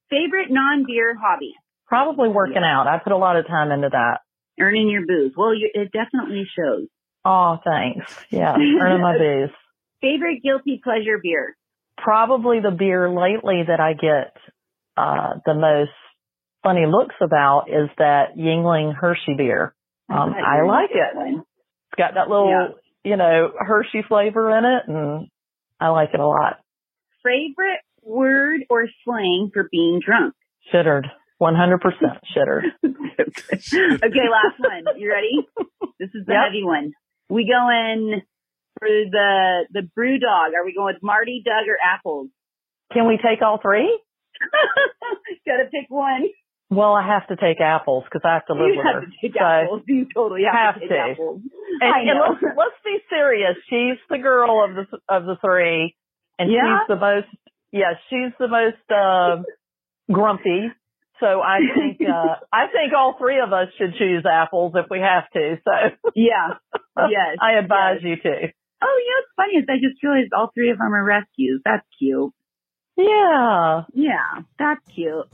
[0.09, 1.53] Favorite non-beer hobby?
[1.87, 2.87] Probably working out.
[2.87, 4.19] I put a lot of time into that.
[4.59, 5.33] Earning your booze.
[5.37, 6.87] Well, you, it definitely shows.
[7.23, 8.13] Oh, thanks.
[8.29, 9.49] Yeah, earning my booze.
[10.01, 11.55] Favorite guilty pleasure beer?
[11.97, 14.35] Probably the beer lately that I get
[14.97, 15.91] uh, the most
[16.63, 19.73] funny looks about is that Yuengling Hershey beer.
[20.09, 21.15] Um, bet I like it.
[21.15, 21.43] one.
[21.43, 22.67] It's got that little, Yeah.
[23.07, 25.27] You know, Hershey flavor in it, and
[25.79, 26.57] I like it a lot.
[27.23, 30.33] Favorite word or slang for being drunk?
[30.73, 31.05] Shittered,
[31.41, 31.79] 100%
[32.35, 32.63] shittered.
[32.83, 34.97] okay, last one.
[34.97, 35.47] You ready?
[35.99, 36.43] This is the Yep.
[36.45, 36.93] heavy one.
[37.29, 38.21] We going
[38.79, 40.53] for the the brew dog.
[40.55, 42.29] Are we going with Marty, Doug, or Apples?
[42.93, 43.99] Can we take all three?
[45.45, 46.23] Gotta pick one.
[46.69, 49.01] Well, I have to take apples because I have to live You with have her.
[49.01, 49.81] to take So- apples.
[49.87, 50.97] You totally have, Have to take to.
[50.97, 51.41] apples.
[51.81, 52.25] And, I and know.
[52.29, 53.55] let's let's be serious.
[53.69, 55.95] She's the girl of the of the three,
[56.39, 56.79] and Yeah?
[56.81, 57.27] she's the most.
[57.71, 59.43] Yeah, she's the most uh,
[60.11, 60.67] grumpy.
[61.19, 64.99] So I think uh, I think all three of us should choose apples if we
[64.99, 65.57] have to.
[65.63, 66.55] So yeah,
[67.09, 67.37] yes.
[67.41, 68.03] I advise yes.
[68.03, 68.29] you to.
[68.83, 71.61] Oh, you know what's funny is I just realized all three of them are rescues.
[71.65, 72.31] That's cute.
[72.95, 73.83] Yeah.
[73.93, 75.25] Yeah, that's cute.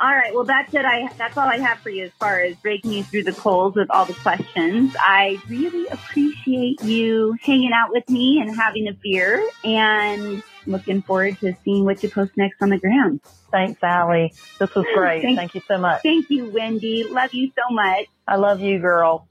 [0.00, 0.84] All right, well that's it.
[0.84, 3.74] I that's all I have for you as far as breaking you through the coals
[3.74, 4.94] with all the questions.
[5.00, 11.38] I really appreciate you hanging out with me and having a beer, and looking forward
[11.40, 13.20] to seeing what you post next on the ground.
[13.50, 14.32] Thanks, Allie.
[14.60, 15.22] This was great.
[15.22, 16.02] Thank- Thank you so much.
[16.02, 17.02] Thank you, Wendy.
[17.04, 18.06] Love you so much.
[18.28, 19.26] I love you, girl.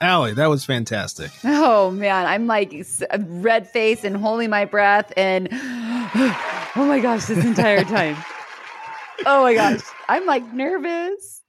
[0.00, 1.30] Allie, that was fantastic.
[1.44, 2.72] Oh man, I'm like
[3.18, 8.16] red face and holding my breath and oh my gosh, this entire time.
[9.26, 11.42] Oh my gosh, I'm like nervous.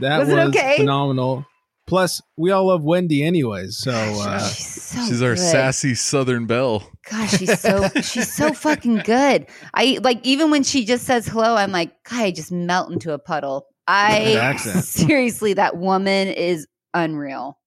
[0.00, 0.76] That Was was, okay?
[0.78, 1.44] phenomenal.
[1.86, 5.38] Plus, we all love Wendy anyways, so uh, So She's our good.
[5.38, 6.88] sassy Southern belle.
[7.10, 9.46] Gosh, she's so she's so fucking good.
[9.74, 13.12] I like even when she just says hello, I'm like, God, I just melt into
[13.12, 13.66] a puddle.
[13.88, 17.58] I seriously, that woman is unreal.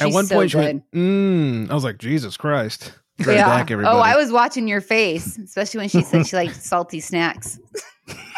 [0.00, 2.92] at one so point she went, mm, I was like, Jesus Christ.
[3.20, 3.46] Right Yeah.
[3.46, 3.96] back, everybody.
[3.96, 7.58] Oh, I was watching your face, especially when she said she liked salty snacks.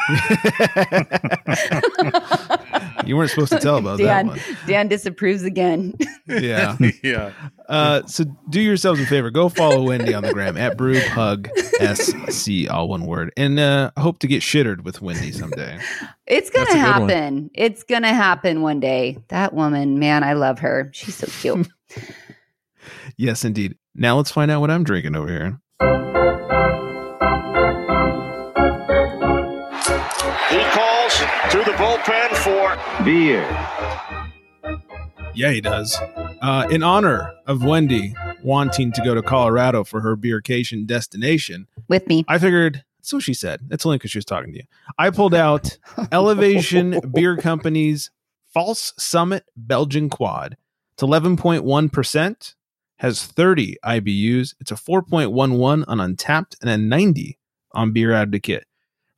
[3.06, 4.40] you weren't supposed to tell about that Dan, one.
[4.66, 5.94] Dan disapproves again.
[6.26, 6.76] Yeah.
[7.02, 7.32] yeah.
[7.68, 9.30] Uh, so do yourselves a favor.
[9.30, 11.48] Go follow Wendy on the gram at brewpug
[11.96, 13.32] SC, all one word.
[13.36, 15.78] And uh, I hope to get shittered with Wendy someday.
[16.26, 17.08] It's gonna That's a good one.
[17.08, 17.50] happen.
[17.54, 19.18] It's gonna happen one day.
[19.28, 20.90] That woman, man, I love her.
[20.92, 21.68] She's so cute.
[23.16, 23.76] yes, indeed.
[23.94, 25.60] Now let's find out what I'm drinking over here.
[31.52, 33.42] To the bullpen for Beer.
[35.34, 35.98] Yeah, he does.
[36.40, 42.06] Uh, in honor of Wendy wanting to go to Colorado for her beercation destination, with
[42.06, 43.60] me, I figured that's what she said.
[43.68, 44.64] That's only because she was talking to you.
[44.96, 45.76] I pulled out
[46.10, 48.10] Elevation Beer Company's
[48.54, 50.56] False Summit Belgian Quad.
[50.94, 52.54] It's 11.1%,
[52.96, 54.54] has 30 IBUs.
[54.58, 57.38] It's a 4.11 on Untappd and a 90
[57.72, 58.64] on Beer Advocate.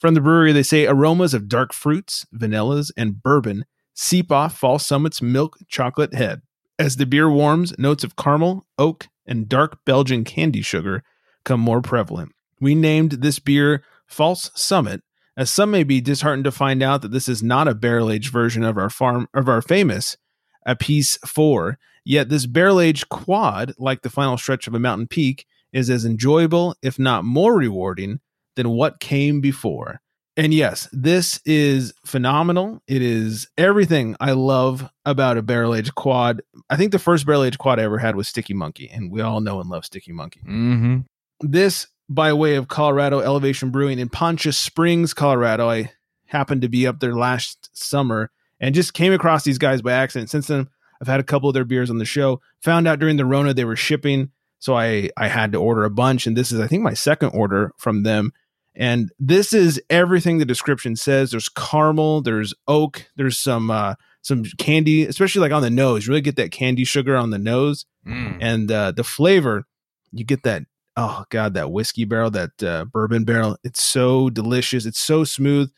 [0.05, 4.87] From the brewery, they say aromas of dark fruits, vanillas, and bourbon seep off False
[4.87, 6.43] Summit's milk chocolate head.
[6.79, 11.03] As the beer warms, notes of caramel, oak, and dark Belgian candy sugar
[11.47, 12.33] come more prevalent.
[12.61, 15.01] We named this beer False Summit,
[15.39, 18.31] as some may be disheartened to find out that this is not a barrel aged
[18.31, 20.19] version of our farm of our famous
[20.67, 21.77] Apis IV.
[22.05, 26.05] Yet this barrel aged quad, like the final stretch of a mountain peak, is as
[26.05, 28.21] enjoyable, if not more rewarding,
[28.57, 30.01] than what came before.
[30.37, 32.83] And yes, this is phenomenal.
[32.89, 36.43] It is everything I love about a barrel aged quad.
[36.69, 39.21] I think the first barrel aged quad I ever had was Stickee Monkee, and we
[39.21, 40.43] all know and love Stickee Monkee.
[40.45, 40.99] Mm-hmm.
[41.41, 45.69] This, by way of Colorado Elevation Brewing in Poncha Springs, Colorado.
[45.69, 45.93] I
[46.27, 50.31] happened to be up there last summer and just came across these guys by accident.
[50.31, 50.69] Since then,
[51.01, 52.41] I've had a couple of their beers on the show.
[52.63, 55.91] Found out during the Rona they were shipping, so I I had to order a
[55.91, 58.33] bunch, and this is I think my second order from them.
[58.77, 61.31] And this is everything the description says.
[61.31, 66.07] There's caramel, there's oak, there's some uh, some candy, especially like on the nose.
[66.07, 68.37] You really get that candy sugar on the nose, Mm.
[68.41, 69.65] and uh, the flavor.
[70.13, 70.63] You get that
[70.97, 73.57] oh god, that whiskey barrel, that uh, bourbon barrel.
[73.65, 74.87] It's so delicious.
[74.87, 75.71] It's so smooth.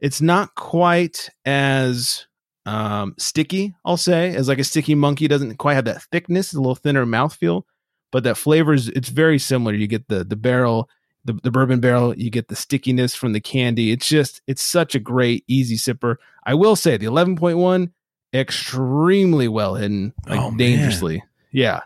[0.00, 2.26] It's not quite as
[2.66, 5.24] um, sticky, I'll say, as like a Stickee Monkee.
[5.24, 6.48] It doesn't quite have that thickness.
[6.48, 7.62] It's a little thinner mouthfeel,
[8.12, 9.74] but that flavor is it's very similar.
[9.74, 10.88] You get the the barrel,
[11.24, 12.16] the, the bourbon barrel.
[12.16, 13.90] You get the stickiness from the candy.
[13.92, 16.16] It's just it's such a great easy sipper.
[16.44, 17.92] I will say the eleven point one
[18.54, 20.58] extremely well hidden, like Oh, man.
[20.58, 21.22] dangerously.
[21.52, 21.80] Yeah,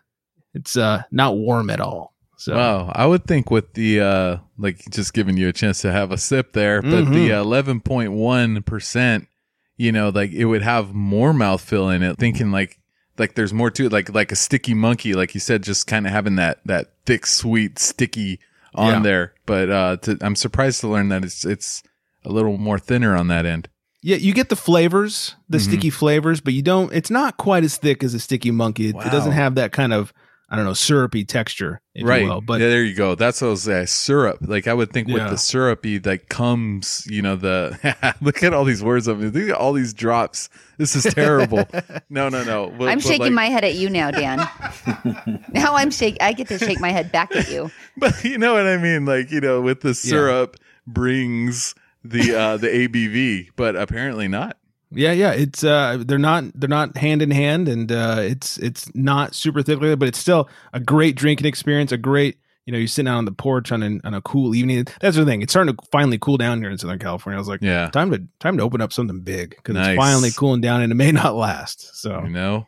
[0.55, 2.15] it's uh not warm at all.
[2.37, 5.93] So Wow, I would think with the uh like just giving you a chance to
[5.93, 7.41] have a sip there, but the Mhm.
[7.41, 9.29] eleven point one percent,
[9.77, 12.19] you know, like it would have more mouthfeel in it.
[12.19, 12.79] Thinking like
[13.17, 16.07] like there's more to it, like like a Stickee Monkee, like you said, just kind
[16.07, 18.41] of having that that thick, sweet, sticky
[18.75, 19.01] on Yeah.
[19.01, 19.35] there.
[19.47, 21.83] But uh to, I'm surprised to learn that it's it's
[22.25, 23.69] a little more thinner on that end.
[24.03, 25.63] Yeah, you get the flavors, the Mhm.
[25.63, 26.93] sticky flavors, but you don't.
[26.93, 28.89] It's not quite as thick as a Stickee Monkee.
[28.91, 30.13] It, it doesn't have that kind of
[30.55, 32.23] I don't know syrupy texture, if right.
[32.23, 32.41] you will.
[32.41, 33.17] But yeah, there you go.
[33.17, 33.87] That's what I was saying.
[33.89, 34.39] Syrup.
[34.41, 38.65] Like I would think with the syrupy that comes, you know, the look at all
[38.65, 39.35] these words of it.
[39.35, 40.49] Look at all these drops.
[40.79, 41.65] This is terrible.
[42.09, 42.73] no, no, no.
[42.79, 44.39] But- I'm but, shaking like- my head at you now, Dan.
[45.53, 46.17] now I'm shake.
[46.21, 47.71] I get to shake my head back at you.
[47.97, 49.07] But you know what I mean?
[49.07, 51.75] Like, you know, with the syrup brings
[52.05, 54.57] the uh the ABV, but apparently not.
[54.95, 58.93] Yeah, yeah, it's uh, they're not they're not hand in hand, and uh, it's it's
[58.95, 61.93] not super thick, but it's still a great drinking experience.
[61.93, 64.55] A great you know, you're sitting out on the porch on an, on a cool
[64.55, 64.87] evening.
[65.01, 65.43] That's the thing.
[65.43, 67.37] It's starting to finally cool down here in Southern California.
[67.37, 67.91] I was like, Yeah.
[67.91, 69.89] time to time to open up something big because Nice.
[69.89, 71.95] it's finally cooling down and it may not last.
[72.01, 72.67] So You know?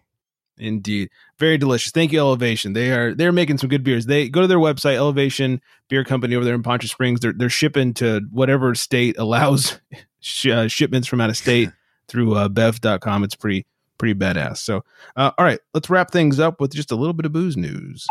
[0.58, 1.08] Indeed.
[1.38, 1.92] Very delicious.
[1.92, 2.72] Thank you, Elevation.
[2.74, 4.06] They are they're making some good beers.
[4.06, 7.20] They go to their website, Elevation Beer Company over there in Poncha Springs.
[7.20, 9.78] They're they're shipping to whatever state allows
[10.20, 11.70] sh- uh, shipments from out of state
[12.08, 13.24] through uh, bev.com.
[13.24, 13.66] It's pretty
[13.98, 14.58] pretty badass.
[14.58, 14.84] So,
[15.16, 18.06] uh, all right, let's wrap things up with just a little bit of booze news.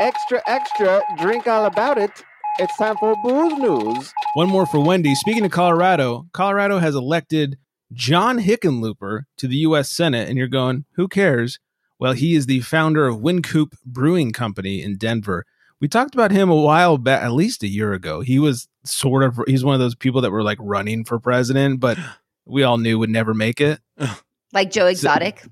[0.00, 2.10] Extra, extra, drink all about it.
[2.58, 4.12] It's time for booze news.
[4.34, 5.14] One more for Wendy.
[5.14, 7.58] Speaking of Colorado, Colorado has elected
[7.92, 9.90] John Hickenlooper to the U.S.
[9.90, 11.58] Senate, and you're going, who cares?
[11.98, 15.46] Well, he is the founder of Wynkoop Brewing Company in Denver.
[15.80, 18.20] We talked about him a while back, at least a year ago.
[18.20, 21.80] He was sort of, he's one of those people that were like running for president,
[21.80, 21.98] but
[22.46, 23.80] we all knew would never make it.
[24.52, 25.42] Like Joe Exotic.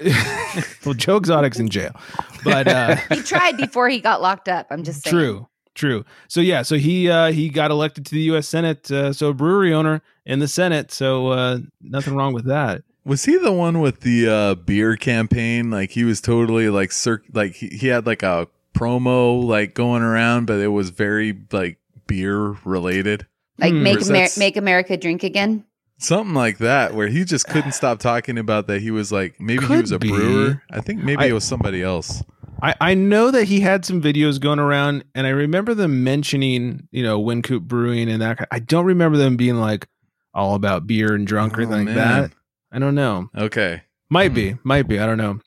[0.84, 1.92] well, Joe Exotic's in jail,
[2.44, 4.66] but uh, he tried before he got locked up.
[4.70, 5.12] I'm just saying.
[5.12, 6.04] True, true.
[6.28, 8.46] So yeah, so he uh, he got elected to the U.S.
[8.46, 8.90] Senate.
[8.90, 10.92] Uh, so a brewery owner in the Senate.
[10.92, 12.82] So uh, nothing wrong with that.
[13.04, 15.70] Was he the one with the uh beer campaign?
[15.70, 20.02] Like he was totally like cir- like he, he had like a promo like going
[20.02, 23.26] around, but it was very like beer related.
[23.58, 23.82] Like Hmm.
[23.82, 25.64] make Amer- make America drink again.
[25.98, 29.66] something like that where he just couldn't stop talking about that he was like maybe
[29.66, 30.08] he was a be.
[30.08, 30.62] brewer.
[30.70, 32.22] I think maybe I- it was somebody else.
[32.62, 36.88] I, I know that he had some videos going around, and I remember them mentioning
[36.90, 38.46] you know Wynkoop Brewing and that.
[38.50, 39.88] I don't remember them being like
[40.34, 42.32] all about beer and drunk or Oh, anything like that.
[42.72, 43.28] I don't know.
[43.36, 43.82] Okay.
[44.10, 44.98] Might be, might be.
[44.98, 45.40] I don't know.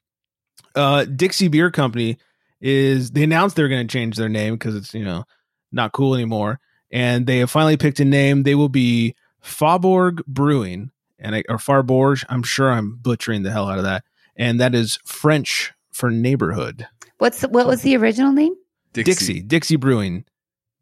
[0.76, 2.18] Uh, Dixie Beer Company
[2.64, 5.26] is they announced they're going to change their name because it's you know
[5.72, 6.60] not cool anymore,
[6.92, 8.44] and they have finally picked a name.
[8.44, 12.24] They will be Faubourg Brewing and I, or Farborg.
[12.30, 14.06] I'm sure I'm butchering the hell out of that,
[14.36, 16.88] and that is French for neighborhood.
[17.18, 18.56] What's the, what was the original name?
[18.94, 20.24] Dixie Dixie, Brewing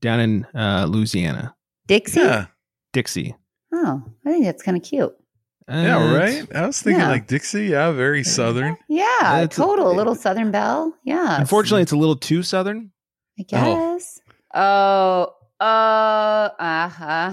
[0.02, 1.56] down in uh, Louisiana.
[1.88, 2.20] Dixie.
[2.20, 2.46] Yeah.
[2.94, 3.36] Dixie.
[3.74, 5.16] Oh, I think that's kind of cute.
[5.72, 6.56] Yeah, Uh, right?
[6.56, 7.10] I was thinking Yeah.
[7.10, 8.78] like Dixie, yeah, very southern.
[8.90, 9.92] Yeah, It's total.
[9.92, 10.94] A little Southern Belle.
[11.04, 11.40] Yeah.
[11.40, 12.92] Unfortunately, it's a little too southern.
[13.40, 14.20] I guess.
[14.54, 17.32] Oh, oh, uh huh.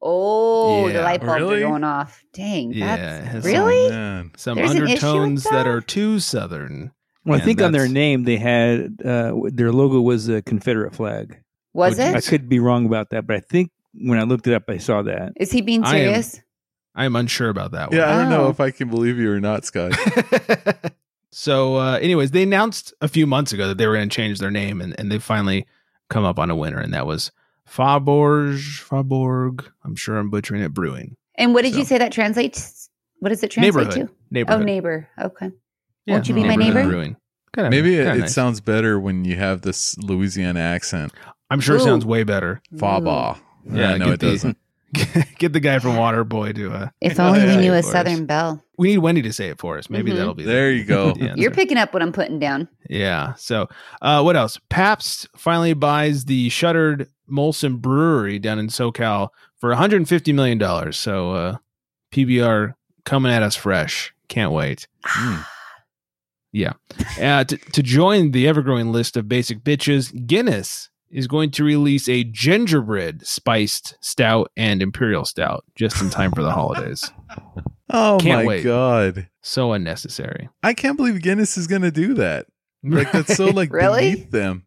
[0.00, 1.04] Oh, the Yeah.
[1.04, 1.62] light bulbs Really?
[1.62, 2.22] are going off.
[2.32, 2.72] Dang.
[2.72, 3.86] Yeah, That's, really?
[3.86, 4.30] Oh, man.
[4.36, 5.50] Some There's an issue with undertones that?
[5.52, 5.66] that?
[5.66, 6.92] are too southern.
[7.24, 10.94] Well, I And think on their name they had uh, their logo was a Confederate
[10.94, 11.38] flag.
[11.74, 12.16] Was I it?
[12.16, 14.78] I could be wrong about that, but I think when I looked it up, I
[14.78, 15.32] saw that.
[15.36, 16.40] Is he being I am- serious?
[16.98, 17.98] I am unsure about that one.
[17.98, 19.92] Yeah, I don't know if I can believe you or not, Scott.
[21.30, 24.38] so, uh, anyways, they announced a few months ago that they were going to change
[24.40, 25.66] their name, and, and they finally
[26.10, 27.30] come up on a winner, and that was
[27.66, 28.58] Faubourg.
[28.58, 29.70] Faubourg.
[29.84, 30.74] I'm sure I'm butchering it.
[30.74, 32.90] Brewing And what did you say that translates?
[33.20, 34.08] What does it translate neighborhood.
[34.08, 34.14] to?
[34.30, 34.60] Neighborhood.
[34.62, 35.08] Oh, neighbor.
[35.20, 35.50] Okay.
[36.06, 36.84] Yeah, Won't you be my neighbor?
[36.84, 37.16] Brewing.
[37.54, 38.34] Kinda- Maybe it, kinda it nice.
[38.34, 41.12] sounds better when you have this Louisiana accent.
[41.50, 42.60] I'm sure it sounds way better.
[42.74, 43.38] Faba.
[43.70, 44.58] Yeah, Yeah, no, it the- doesn't.
[45.38, 46.72] Get the guy from Waterboy to.
[46.72, 47.92] Uh, If only we knew a for us.
[47.92, 48.62] Southern Belle.
[48.78, 49.90] We need Wendy to say it for us.
[49.90, 50.16] Maybe Mhm.
[50.16, 51.12] that'll be There you go.
[51.16, 51.34] the.
[51.36, 52.68] You're picking up what I'm putting down.
[52.88, 53.34] Yeah.
[53.34, 53.68] So,
[54.00, 54.58] uh, what else?
[54.70, 59.28] Pabst finally buys the shuttered Molson Brewery down in SoCal
[59.58, 60.96] for 150 million dollars.
[60.98, 61.56] So, uh,
[62.12, 62.74] PBR
[63.04, 64.14] coming at us fresh.
[64.28, 64.86] Can't wait.
[66.52, 66.72] yeah.
[67.20, 72.08] Uh, to, to join the ever-growing list of basic bitches, Guinness is going to release
[72.08, 77.10] a gingerbread spiced stout and imperial stout just in time for the holidays.
[77.90, 78.64] Oh Can't my wait.
[78.64, 79.28] god.
[79.40, 80.50] So unnecessary.
[80.62, 82.44] I can't believe Guinness is gonna do that.
[82.82, 84.10] Like that's so like Really?
[84.10, 84.66] beneath them.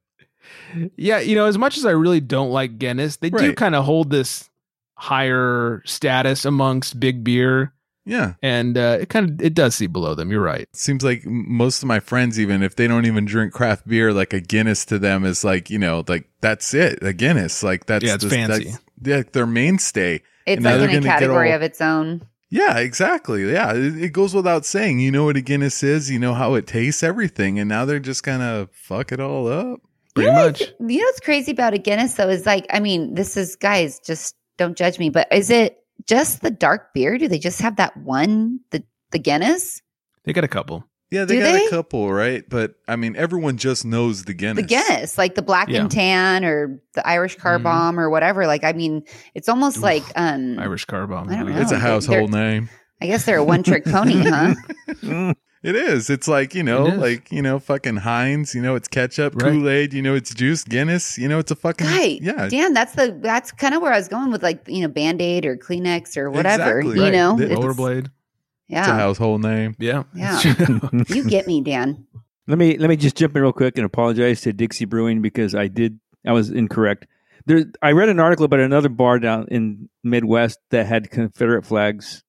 [0.96, 3.86] Yeah, you know, as much as I really don't like Guinness, they do kind of
[3.86, 4.50] hold this
[4.96, 7.74] higher status amongst big beer,
[8.06, 8.34] Yeah.
[8.42, 10.32] and uh, it kind of it does see below them.
[10.32, 10.68] You're right.
[10.74, 14.34] Seems like most of my friends, even if they don't even drink craft beer, like
[14.34, 17.04] a Guinness to them is like, you know, like that's it.
[17.04, 17.62] A Guinness.
[17.64, 18.64] Like that's Yeah, it's the- fancy.
[18.66, 20.22] that's- yeah, their mainstay.
[20.46, 22.22] It's And like in a category all- of its own.
[22.50, 23.50] Yeah, exactly.
[23.52, 25.00] Yeah, it, it goes without saying.
[25.00, 26.12] You know what a Guinness is.
[26.12, 29.48] You know how it tastes, everything, and now they're just kind of fuck it all
[29.48, 29.80] up.
[30.16, 30.60] Pretty you know, much.
[30.60, 33.56] What's, you know what's crazy about a Guinness though is like, I mean, this is
[33.56, 35.81] guys, just don't judge me, but is it
[36.12, 37.18] just the dark beer?
[37.18, 39.82] Do they just have that one, the the Guinness?
[40.26, 40.86] They got a couple.
[41.10, 41.66] Yeah, they Do got they?
[41.66, 42.44] a couple, right?
[42.50, 44.64] But I mean, everyone just knows the Guinness.
[44.64, 45.76] The Guinness, like the black Yeah.
[45.78, 45.82] Mm-hmm.
[45.84, 48.46] and tan or the Irish car bomb or whatever.
[48.48, 49.04] Like, I mean,
[49.36, 51.30] it's almost like um Irish car bomb.
[51.30, 51.60] I don't know.
[51.62, 52.70] It's a They're- household name.
[53.02, 54.54] I guess they're a one trick pony, huh?
[55.64, 56.10] It is.
[56.10, 59.52] It's like, you know, like, you know, fucking Heinz, you know, it's ketchup, Right.
[59.52, 61.86] Kool Aid, you know, it's juice, Guinness, you know, it's a fucking.
[61.86, 62.20] Right.
[62.22, 62.50] Yeah.
[62.50, 65.46] Dan, that's the that's kind of where I was going with like, you know, Band-Aid
[65.46, 66.80] or Kleenex or whatever.
[66.80, 66.96] Exactly.
[66.98, 67.14] You Right.
[67.14, 67.38] know?
[67.38, 68.06] The It's- rollerblade.
[68.70, 68.98] It's a Yeah.
[68.98, 69.76] household name.
[69.80, 70.04] Yeah.
[70.16, 70.40] Yeah.
[71.10, 72.06] you get me, Dan.
[72.48, 75.54] Let me let me just jump in real quick and apologize to Dixie Brewing because
[75.54, 77.06] I did I was incorrect.
[77.46, 82.24] There, I read an article about another bar down in Midwest that had Confederate flags,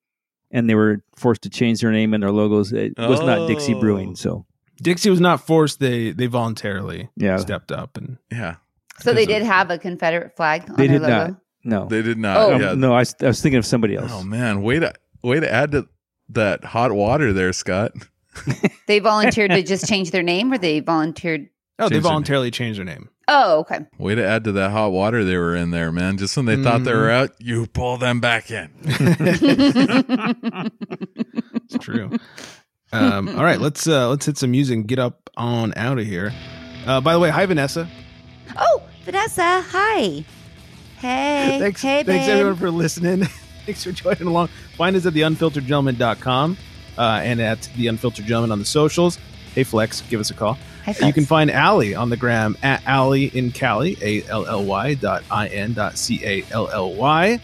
[0.53, 2.73] and they were forced to change their name and their logos.
[2.73, 3.81] It was not Dixie Oh.
[3.81, 4.47] Brewing, so
[4.83, 5.81] Dixie was not forced.
[5.81, 7.37] They they voluntarily Yeah.
[7.39, 8.57] stepped up and Yeah.
[9.01, 11.27] So they did have a Confederate flag on they their did logo.
[11.29, 11.37] not.
[11.65, 12.37] No, They did not.
[12.37, 12.55] Oh.
[12.55, 12.75] Um, yeah.
[12.75, 14.11] no, I, was- I was thinking of somebody else.
[14.13, 14.63] Oh, man.
[14.63, 14.93] Way to,
[15.23, 15.87] way to add to
[16.31, 17.93] that hot water there, Scott.
[18.89, 21.49] They volunteered to just change their name or they volunteered
[21.83, 23.09] oh, they Changed their voluntarily changed their name.
[23.29, 23.81] Oh, okay.
[23.99, 26.19] Way to add to that hot water they were in there, man.
[26.19, 27.23] Just when they thought they were Mm-hmm.
[27.25, 28.71] out, you pull them back in.
[31.65, 32.11] It's true.
[32.93, 36.07] um, all right, let's uh, let's hit some music and get up on out of
[36.07, 36.33] here.
[36.87, 37.89] Uh, by the way, hi Vanessa.
[38.57, 40.25] Oh, Vanessa, hi.
[40.99, 41.57] Hey.
[41.61, 42.37] thanks, hey, thanks babe.
[42.39, 43.25] everyone for listening.
[43.65, 44.49] thanks for joining along.
[44.77, 46.57] Find us at theunfilteredgentleman.com
[46.99, 49.19] uh, and at the Unfiltered Gentleman on the socials.
[49.55, 50.59] Hey Flex, give us a call.
[50.85, 54.65] Hi, You can find Allie on the gram at Allie in Cali, A L L
[54.65, 57.41] Y dot I N dot C A L L Y.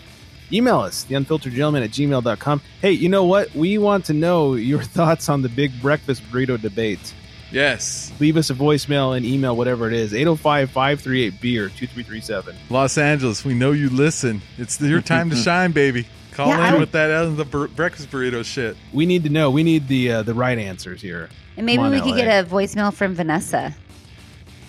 [0.50, 2.62] Email us, the unfiltered gentleman at gmail.com.
[2.80, 3.54] Hey, you know what?
[3.54, 7.14] We want to know your thoughts on the big breakfast burrito debate.
[7.50, 8.12] Yes.
[8.18, 12.56] Leave us a voicemail and email, whatever it is, 805 538 beer 2337.
[12.70, 14.42] Los Angeles, we know you listen.
[14.58, 16.06] It's your time to shine, baby.
[16.38, 18.76] Call Yeah, in I- with that uh, the bur- breakfast burrito shit.
[18.92, 19.50] We need to know.
[19.50, 21.30] We need the uh, the right answers here.
[21.56, 22.16] And maybe on, we could LA.
[22.16, 23.74] get a voicemail from Vanessa.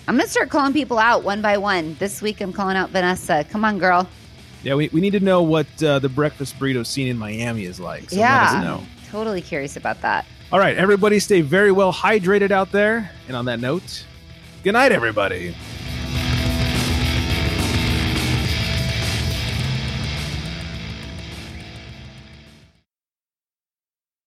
[0.08, 1.94] I'm going to start calling people out one by one.
[2.00, 3.44] This week I'm calling out Vanessa.
[3.50, 4.08] Come on, girl.
[4.64, 7.78] Yeah, we, we need to know what uh, the breakfast burrito scene in Miami is
[7.78, 8.10] like.
[8.10, 8.50] So yeah.
[8.50, 8.82] let us know.
[9.08, 10.26] Totally curious about that.
[10.50, 13.12] All right, everybody stay very well hydrated out there.
[13.28, 14.04] And on that note,
[14.64, 15.54] good night, everybody.